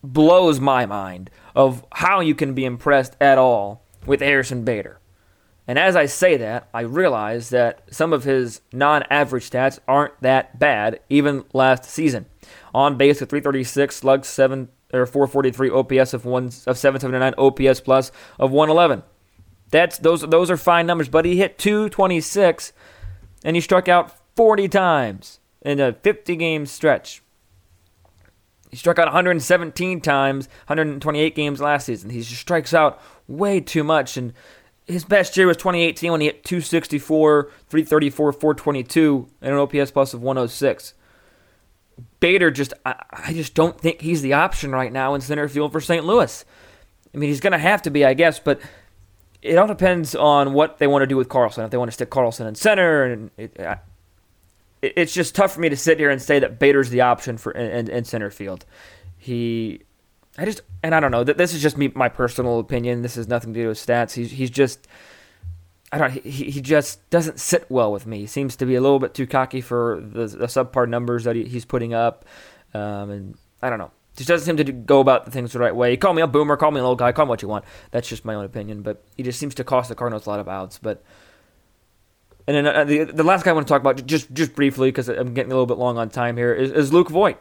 blows 0.02 0.58
my 0.58 0.86
mind 0.86 1.30
of 1.54 1.84
how 1.92 2.20
you 2.20 2.34
can 2.34 2.54
be 2.54 2.64
impressed 2.64 3.16
at 3.20 3.38
all 3.38 3.82
with 4.06 4.20
Harrison 4.20 4.64
Bader. 4.64 4.98
And 5.68 5.78
as 5.78 5.94
I 5.94 6.06
say 6.06 6.36
that, 6.38 6.68
I 6.74 6.80
realize 6.80 7.50
that 7.50 7.82
some 7.94 8.12
of 8.12 8.24
his 8.24 8.60
non 8.72 9.04
average 9.04 9.48
stats 9.48 9.78
aren't 9.86 10.20
that 10.20 10.58
bad, 10.58 10.98
even 11.08 11.44
last 11.52 11.84
season. 11.84 12.26
On 12.74 12.96
base 12.96 13.20
with 13.20 13.30
336, 13.30 13.94
slugs 13.94 14.26
7 14.26 14.68
or 14.92 15.06
443, 15.06 15.70
OPS 15.70 16.12
of 16.12 16.24
one 16.24 16.46
of 16.46 16.76
779, 16.76 17.34
OPS 17.38 17.80
plus 17.80 18.10
of 18.40 18.50
111. 18.50 19.04
That's 19.70 19.98
those 19.98 20.22
those 20.22 20.50
are 20.50 20.56
fine 20.56 20.86
numbers, 20.86 21.08
but 21.08 21.24
he 21.24 21.36
hit 21.36 21.58
226 21.58 22.72
and 23.44 23.56
he 23.56 23.60
struck 23.60 23.88
out 23.88 24.14
40 24.36 24.68
times 24.68 25.40
in 25.62 25.80
a 25.80 25.92
50 25.92 26.36
game 26.36 26.66
stretch. 26.66 27.22
He 28.70 28.76
struck 28.76 28.98
out 28.98 29.06
117 29.06 30.00
times, 30.00 30.48
128 30.66 31.34
games 31.34 31.60
last 31.60 31.86
season. 31.86 32.10
He 32.10 32.20
just 32.20 32.40
strikes 32.40 32.72
out 32.72 33.00
way 33.26 33.60
too 33.60 33.84
much 33.84 34.16
and 34.16 34.32
his 34.90 35.04
best 35.04 35.36
year 35.36 35.46
was 35.46 35.56
2018 35.56 36.10
when 36.10 36.20
he 36.20 36.26
hit 36.26 36.44
264, 36.44 37.50
334, 37.68 38.32
422, 38.32 39.28
and 39.40 39.54
an 39.54 39.58
OPS 39.58 39.90
plus 39.90 40.14
of 40.14 40.22
106. 40.22 40.94
Bader 42.18 42.50
just, 42.50 42.74
I, 42.84 42.96
I 43.10 43.32
just 43.32 43.54
don't 43.54 43.80
think 43.80 44.00
he's 44.00 44.22
the 44.22 44.32
option 44.32 44.72
right 44.72 44.92
now 44.92 45.14
in 45.14 45.20
center 45.20 45.48
field 45.48 45.72
for 45.72 45.80
St. 45.80 46.04
Louis. 46.04 46.44
I 47.14 47.18
mean, 47.18 47.28
he's 47.28 47.40
going 47.40 47.52
to 47.52 47.58
have 47.58 47.82
to 47.82 47.90
be, 47.90 48.04
I 48.04 48.14
guess, 48.14 48.38
but 48.38 48.60
it 49.42 49.56
all 49.56 49.66
depends 49.66 50.14
on 50.14 50.52
what 50.52 50.78
they 50.78 50.86
want 50.86 51.02
to 51.02 51.06
do 51.06 51.16
with 51.16 51.28
Carlson. 51.28 51.64
If 51.64 51.70
they 51.70 51.76
want 51.76 51.88
to 51.88 51.94
stick 51.94 52.10
Carlson 52.10 52.46
in 52.46 52.54
center, 52.54 53.04
and 53.04 53.30
it, 53.36 53.56
it, 53.58 53.78
it's 54.96 55.12
just 55.12 55.34
tough 55.34 55.52
for 55.52 55.60
me 55.60 55.68
to 55.68 55.76
sit 55.76 55.98
here 55.98 56.10
and 56.10 56.20
say 56.20 56.38
that 56.38 56.58
Bader's 56.58 56.90
the 56.90 57.02
option 57.02 57.38
for 57.38 57.52
in, 57.52 57.70
in, 57.70 57.90
in 57.90 58.04
center 58.04 58.30
field. 58.30 58.64
He 59.16 59.82
I 60.38 60.44
just 60.44 60.62
and 60.82 60.94
I 60.94 61.00
don't 61.00 61.10
know. 61.10 61.24
This 61.24 61.54
is 61.54 61.60
just 61.60 61.76
me, 61.76 61.92
my 61.94 62.08
personal 62.08 62.58
opinion. 62.58 63.02
This 63.02 63.16
has 63.16 63.28
nothing 63.28 63.52
to 63.52 63.62
do 63.62 63.68
with 63.68 63.78
stats. 63.78 64.12
He's 64.12 64.30
he's 64.30 64.50
just 64.50 64.86
I 65.92 65.98
don't. 65.98 66.12
He 66.12 66.50
he 66.50 66.60
just 66.60 67.08
doesn't 67.10 67.40
sit 67.40 67.66
well 67.68 67.92
with 67.92 68.06
me. 68.06 68.20
He 68.20 68.26
seems 68.26 68.56
to 68.56 68.66
be 68.66 68.74
a 68.74 68.80
little 68.80 69.00
bit 69.00 69.12
too 69.12 69.26
cocky 69.26 69.60
for 69.60 70.00
the, 70.00 70.26
the 70.26 70.46
subpar 70.46 70.88
numbers 70.88 71.24
that 71.24 71.34
he, 71.34 71.44
he's 71.44 71.64
putting 71.64 71.94
up, 71.94 72.24
um, 72.74 73.10
and 73.10 73.38
I 73.60 73.70
don't 73.70 73.78
know. 73.78 73.90
Just 74.20 74.28
doesn't 74.28 74.44
seem 74.44 74.66
to 74.66 74.70
go 74.70 75.00
about 75.00 75.24
the 75.24 75.30
things 75.30 75.54
the 75.54 75.58
right 75.58 75.74
way. 75.74 75.96
Call 75.96 76.12
me 76.12 76.20
a 76.20 76.26
boomer, 76.26 76.54
call 76.58 76.70
me 76.70 76.78
a 76.78 76.82
little 76.82 76.94
guy, 76.94 77.10
call 77.10 77.24
me 77.24 77.30
what 77.30 77.40
you 77.40 77.48
want. 77.48 77.64
That's 77.90 78.06
just 78.06 78.22
my 78.22 78.34
own 78.34 78.44
opinion. 78.44 78.82
But 78.82 79.02
he 79.16 79.22
just 79.22 79.38
seems 79.38 79.54
to 79.54 79.64
cost 79.64 79.88
the 79.88 79.94
Cardinals 79.94 80.26
a 80.26 80.28
lot 80.28 80.40
of 80.40 80.46
outs. 80.46 80.76
But 80.76 81.02
and 82.46 82.54
then 82.54 82.66
uh, 82.66 82.84
the 82.84 83.04
the 83.04 83.22
last 83.22 83.46
guy 83.46 83.52
I 83.52 83.54
want 83.54 83.66
to 83.66 83.72
talk 83.72 83.80
about 83.80 84.04
just 84.04 84.30
just 84.34 84.54
briefly 84.54 84.88
because 84.88 85.08
I'm 85.08 85.32
getting 85.32 85.52
a 85.52 85.54
little 85.54 85.64
bit 85.64 85.78
long 85.78 85.96
on 85.96 86.10
time 86.10 86.36
here 86.36 86.52
is, 86.52 86.70
is 86.70 86.92
Luke 86.92 87.08
Voit. 87.08 87.38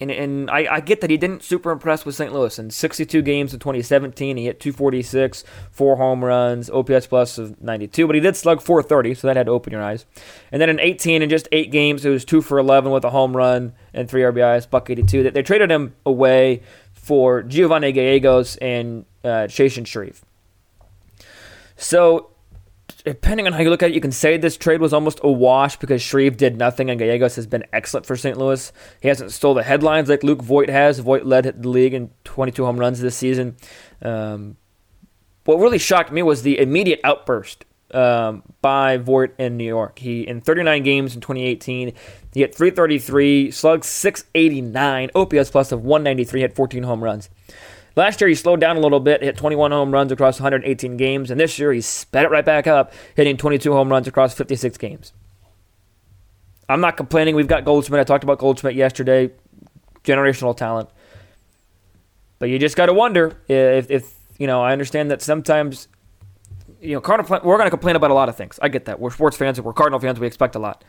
And, 0.00 0.10
and 0.10 0.50
I, 0.50 0.66
I, 0.74 0.80
get 0.80 1.00
that 1.02 1.10
he 1.10 1.16
didn't 1.16 1.44
super 1.44 1.70
impress 1.70 2.04
with 2.04 2.14
St. 2.14 2.32
Louis. 2.32 2.58
In 2.58 2.70
62 2.70 3.22
games 3.22 3.52
in 3.52 3.60
2017, 3.60 4.36
he 4.36 4.46
hit 4.46 4.58
246, 4.58 5.44
four 5.70 5.96
home 5.96 6.24
runs, 6.24 6.70
OPS 6.70 7.06
plus 7.06 7.38
of 7.38 7.62
92, 7.62 8.06
but 8.06 8.14
he 8.14 8.20
did 8.20 8.34
slug 8.34 8.60
430, 8.60 9.14
so 9.14 9.26
that 9.26 9.36
had 9.36 9.46
to 9.46 9.52
open 9.52 9.72
your 9.72 9.82
eyes. 9.82 10.04
And 10.50 10.60
then 10.60 10.70
in 10.70 10.80
18, 10.80 11.22
in 11.22 11.30
just 11.30 11.46
eight 11.52 11.70
games, 11.70 12.04
it 12.04 12.10
was 12.10 12.24
2 12.24 12.42
for 12.42 12.58
11 12.58 12.90
with 12.90 13.04
a 13.04 13.10
home 13.10 13.36
run 13.36 13.74
and 13.94 14.08
three 14.08 14.22
RBIs, 14.22 14.68
buck 14.68 14.90
82. 14.90 15.22
They, 15.22 15.30
they 15.30 15.42
traded 15.42 15.70
him 15.70 15.94
away 16.04 16.62
for 16.94 17.42
Giovanni 17.42 17.92
Gallegos 17.92 18.56
and 18.56 19.04
uh, 19.22 19.46
Chasen 19.46 19.86
Shreve. 19.86 20.24
So 21.76 22.31
depending 23.04 23.46
on 23.46 23.52
how 23.52 23.60
you 23.60 23.70
look 23.70 23.82
at 23.82 23.90
it, 23.90 23.94
you 23.94 24.00
can 24.00 24.12
say 24.12 24.36
this 24.36 24.56
trade 24.56 24.80
was 24.80 24.92
almost 24.92 25.20
a 25.22 25.30
wash 25.30 25.76
because 25.76 26.02
Shreve 26.02 26.36
did 26.36 26.56
nothing 26.56 26.90
and 26.90 26.98
Gallegos 26.98 27.36
has 27.36 27.46
been 27.46 27.64
excellent 27.72 28.06
for 28.06 28.16
St. 28.16 28.36
Louis. 28.36 28.72
He 29.00 29.08
hasn't 29.08 29.32
stole 29.32 29.54
the 29.54 29.62
headlines 29.62 30.08
like 30.08 30.22
Luke 30.22 30.42
Voit 30.42 30.68
has. 30.68 30.98
Voit 30.98 31.24
led 31.24 31.44
the 31.62 31.68
league 31.68 31.94
in 31.94 32.10
22 32.24 32.64
home 32.64 32.78
runs 32.78 33.00
this 33.00 33.16
season. 33.16 33.56
Um, 34.00 34.56
what 35.44 35.58
really 35.58 35.78
shocked 35.78 36.12
me 36.12 36.22
was 36.22 36.42
the 36.42 36.58
immediate 36.58 37.00
outburst 37.02 37.64
um, 37.92 38.42
by 38.60 38.96
Voit 38.96 39.34
in 39.38 39.56
New 39.56 39.64
York. 39.64 39.98
He 39.98 40.22
in 40.22 40.40
39 40.40 40.82
games 40.82 41.14
in 41.14 41.20
2018, 41.20 41.92
he 42.32 42.40
hit 42.40 42.54
333, 42.54 43.50
slugged 43.50 43.84
689, 43.84 45.10
OPS 45.14 45.50
plus 45.50 45.72
of 45.72 45.84
193, 45.84 46.40
had 46.40 46.54
14 46.54 46.82
home 46.84 47.02
runs. 47.02 47.28
Last 47.94 48.20
year, 48.20 48.28
he 48.28 48.34
slowed 48.34 48.60
down 48.60 48.76
a 48.76 48.80
little 48.80 49.00
bit, 49.00 49.22
hit 49.22 49.36
21 49.36 49.70
home 49.70 49.90
runs 49.92 50.12
across 50.12 50.40
118 50.40 50.96
games, 50.96 51.30
and 51.30 51.38
this 51.38 51.58
year, 51.58 51.72
he 51.72 51.80
sped 51.80 52.24
it 52.24 52.30
right 52.30 52.44
back 52.44 52.66
up, 52.66 52.92
hitting 53.14 53.36
22 53.36 53.72
home 53.72 53.88
runs 53.90 54.06
across 54.06 54.34
56 54.34 54.78
games. 54.78 55.12
I'm 56.68 56.80
not 56.80 56.96
complaining. 56.96 57.36
We've 57.36 57.48
got 57.48 57.64
Goldschmidt. 57.64 58.00
I 58.00 58.04
talked 58.04 58.24
about 58.24 58.38
Goldschmidt 58.38 58.74
yesterday. 58.74 59.30
Generational 60.04 60.56
talent. 60.56 60.88
But 62.38 62.48
you 62.48 62.58
just 62.58 62.76
got 62.76 62.86
to 62.86 62.94
wonder 62.94 63.36
if, 63.46 63.90
if, 63.90 64.14
you 64.38 64.46
know, 64.46 64.62
I 64.62 64.72
understand 64.72 65.10
that 65.10 65.20
sometimes, 65.20 65.88
you 66.80 66.94
know, 66.94 67.00
Cardinal, 67.00 67.40
we're 67.44 67.56
going 67.56 67.66
to 67.66 67.70
complain 67.70 67.94
about 67.94 68.10
a 68.10 68.14
lot 68.14 68.28
of 68.28 68.36
things. 68.36 68.58
I 68.62 68.68
get 68.68 68.86
that. 68.86 68.98
We're 68.98 69.10
sports 69.10 69.36
fans, 69.36 69.60
we're 69.60 69.72
Cardinal 69.72 70.00
fans, 70.00 70.18
we 70.18 70.26
expect 70.26 70.54
a 70.54 70.58
lot 70.58 70.82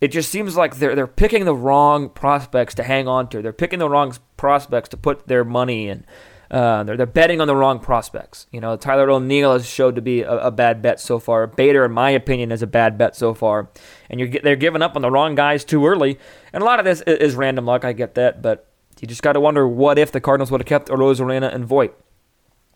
it 0.00 0.08
just 0.08 0.30
seems 0.30 0.56
like 0.56 0.76
they're 0.76 0.94
they're 0.94 1.06
picking 1.06 1.44
the 1.44 1.54
wrong 1.54 2.08
prospects 2.10 2.74
to 2.74 2.82
hang 2.82 3.08
on 3.08 3.28
to. 3.28 3.40
They're 3.40 3.52
picking 3.52 3.78
the 3.78 3.88
wrong 3.88 4.14
prospects 4.36 4.90
to 4.90 4.96
put 4.96 5.26
their 5.26 5.44
money 5.44 5.88
in. 5.88 6.04
Uh, 6.50 6.84
they're 6.84 6.96
they're 6.96 7.06
betting 7.06 7.40
on 7.40 7.46
the 7.46 7.56
wrong 7.56 7.80
prospects. 7.80 8.46
You 8.52 8.60
know, 8.60 8.76
Tyler 8.76 9.10
O'Neill 9.10 9.52
has 9.52 9.66
showed 9.66 9.96
to 9.96 10.02
be 10.02 10.20
a, 10.20 10.36
a, 10.38 10.50
bad 10.50 10.80
bet 10.80 11.00
so 11.00 11.18
far. 11.18 11.46
Bader, 11.46 11.84
in 11.84 11.92
my 11.92 12.10
opinion, 12.10 12.52
is 12.52 12.62
a 12.62 12.68
bad 12.68 12.96
bet 12.96 13.16
so 13.16 13.34
far. 13.34 13.68
And 14.08 14.20
you're 14.20 14.28
they're 14.28 14.54
giving 14.54 14.82
up 14.82 14.94
on 14.96 15.02
the 15.02 15.10
wrong 15.10 15.34
guys 15.34 15.64
too 15.64 15.86
early. 15.86 16.18
And 16.52 16.62
a 16.62 16.66
lot 16.66 16.78
of 16.78 16.84
this 16.84 17.00
is, 17.00 17.18
is 17.18 17.34
random 17.34 17.64
luck. 17.64 17.84
I 17.84 17.92
get 17.92 18.14
that, 18.14 18.42
but 18.42 18.68
you 19.00 19.08
just 19.08 19.22
got 19.22 19.32
to 19.32 19.40
wonder 19.40 19.66
what 19.66 19.98
if 19.98 20.12
the 20.12 20.20
Cardinals 20.20 20.50
would 20.50 20.60
have 20.60 20.68
kept 20.68 20.88
Arozarena 20.88 21.52
and 21.52 21.64
Voit. 21.64 21.98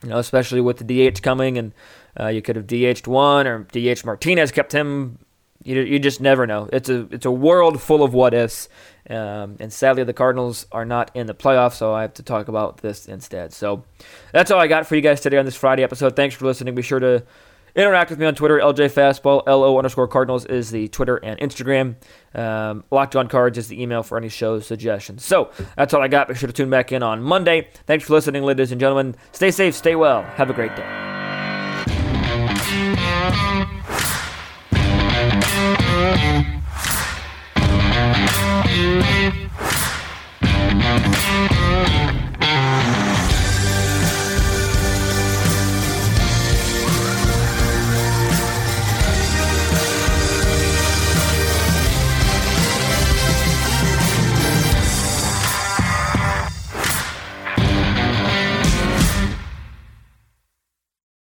You 0.03 0.09
know, 0.09 0.19
especially 0.19 0.63
with 0.63 0.85
the 0.85 1.11
DH 1.11 1.23
coming, 1.23 1.59
and 1.59 1.75
uh, 2.19 2.29
you 2.29 2.41
could 2.41 2.57
have 2.57 2.67
DH'd 2.67 3.07
one 3.07 3.47
or 3.47 3.65
DH 3.65 4.05
Martinez 4.05 4.51
kept 4.51 4.73
him 4.73 5.19
You, 5.63 5.83
you 5.83 5.99
just 5.99 6.21
never 6.21 6.47
know. 6.47 6.69
It's 6.73 6.89
a 6.89 7.07
it's 7.11 7.27
a 7.27 7.31
world 7.31 7.83
full 7.83 8.03
of 8.03 8.15
what 8.15 8.33
ifs, 8.33 8.69
um, 9.11 9.57
and 9.61 9.71
sadly 9.71 10.05
the 10.05 10.15
Cardinals 10.15 10.67
are 10.73 10.87
not 10.87 11.11
in 11.15 11.27
the 11.27 11.35
playoffs, 11.35 11.75
so 11.75 11.93
I 11.93 12.03
have 12.03 12.15
to 12.15 12.23
talk 12.23 12.49
about 12.49 12.79
this 12.79 13.07
instead. 13.07 13.53
So 13.53 13.85
that's 14.33 14.51
all 14.51 14.59
I 14.59 14.69
got 14.69 14.87
for 14.87 14.97
you 14.97 15.03
guys 15.03 15.21
today 15.21 15.37
on 15.37 15.45
this 15.45 15.57
Friday 15.57 15.83
episode. 15.83 16.17
Thanks 16.17 16.35
for 16.35 16.47
listening. 16.47 16.75
Be 16.75 16.83
sure 16.83 17.01
to 17.01 17.25
interact 17.75 18.11
with 18.11 18.19
me 18.19 18.27
on 18.27 18.35
Twitter. 18.35 18.59
LJ 18.59 18.91
Fastball 18.91 19.47
LO 19.47 19.77
underscore 19.77 20.09
Cardinals 20.09 20.45
is 20.47 20.71
the 20.71 20.89
Twitter 20.89 21.17
and 21.17 21.39
Instagram. 21.41 21.97
Um, 22.35 22.85
Locked 22.91 23.17
on 23.17 23.29
Cards 23.29 23.59
is 23.59 23.69
the 23.69 23.81
email 23.83 24.03
for 24.03 24.17
any 24.17 24.29
show 24.29 24.61
suggestions. 24.61 25.25
So 25.25 25.51
that's 25.77 25.95
all 25.95 26.03
I 26.03 26.09
got. 26.09 26.29
Be 26.29 26.35
sure 26.35 26.47
to 26.47 26.53
tune 26.53 26.71
back 26.71 26.93
in 26.93 27.03
on 27.03 27.23
Monday. 27.23 27.69
Thanks 27.87 28.05
for 28.07 28.15
listening, 28.15 28.43
ladies 28.45 28.73
and 28.73 28.81
gentlemen. 28.81 29.17
Stay 29.33 29.51
safe, 29.51 29.75
stay 29.75 29.95
well. 29.95 30.23
Have 30.23 30.51
a 30.51 30.55
great 30.55 30.75
day. 30.77 31.10
Thank 36.01 36.55
you. 36.55 36.60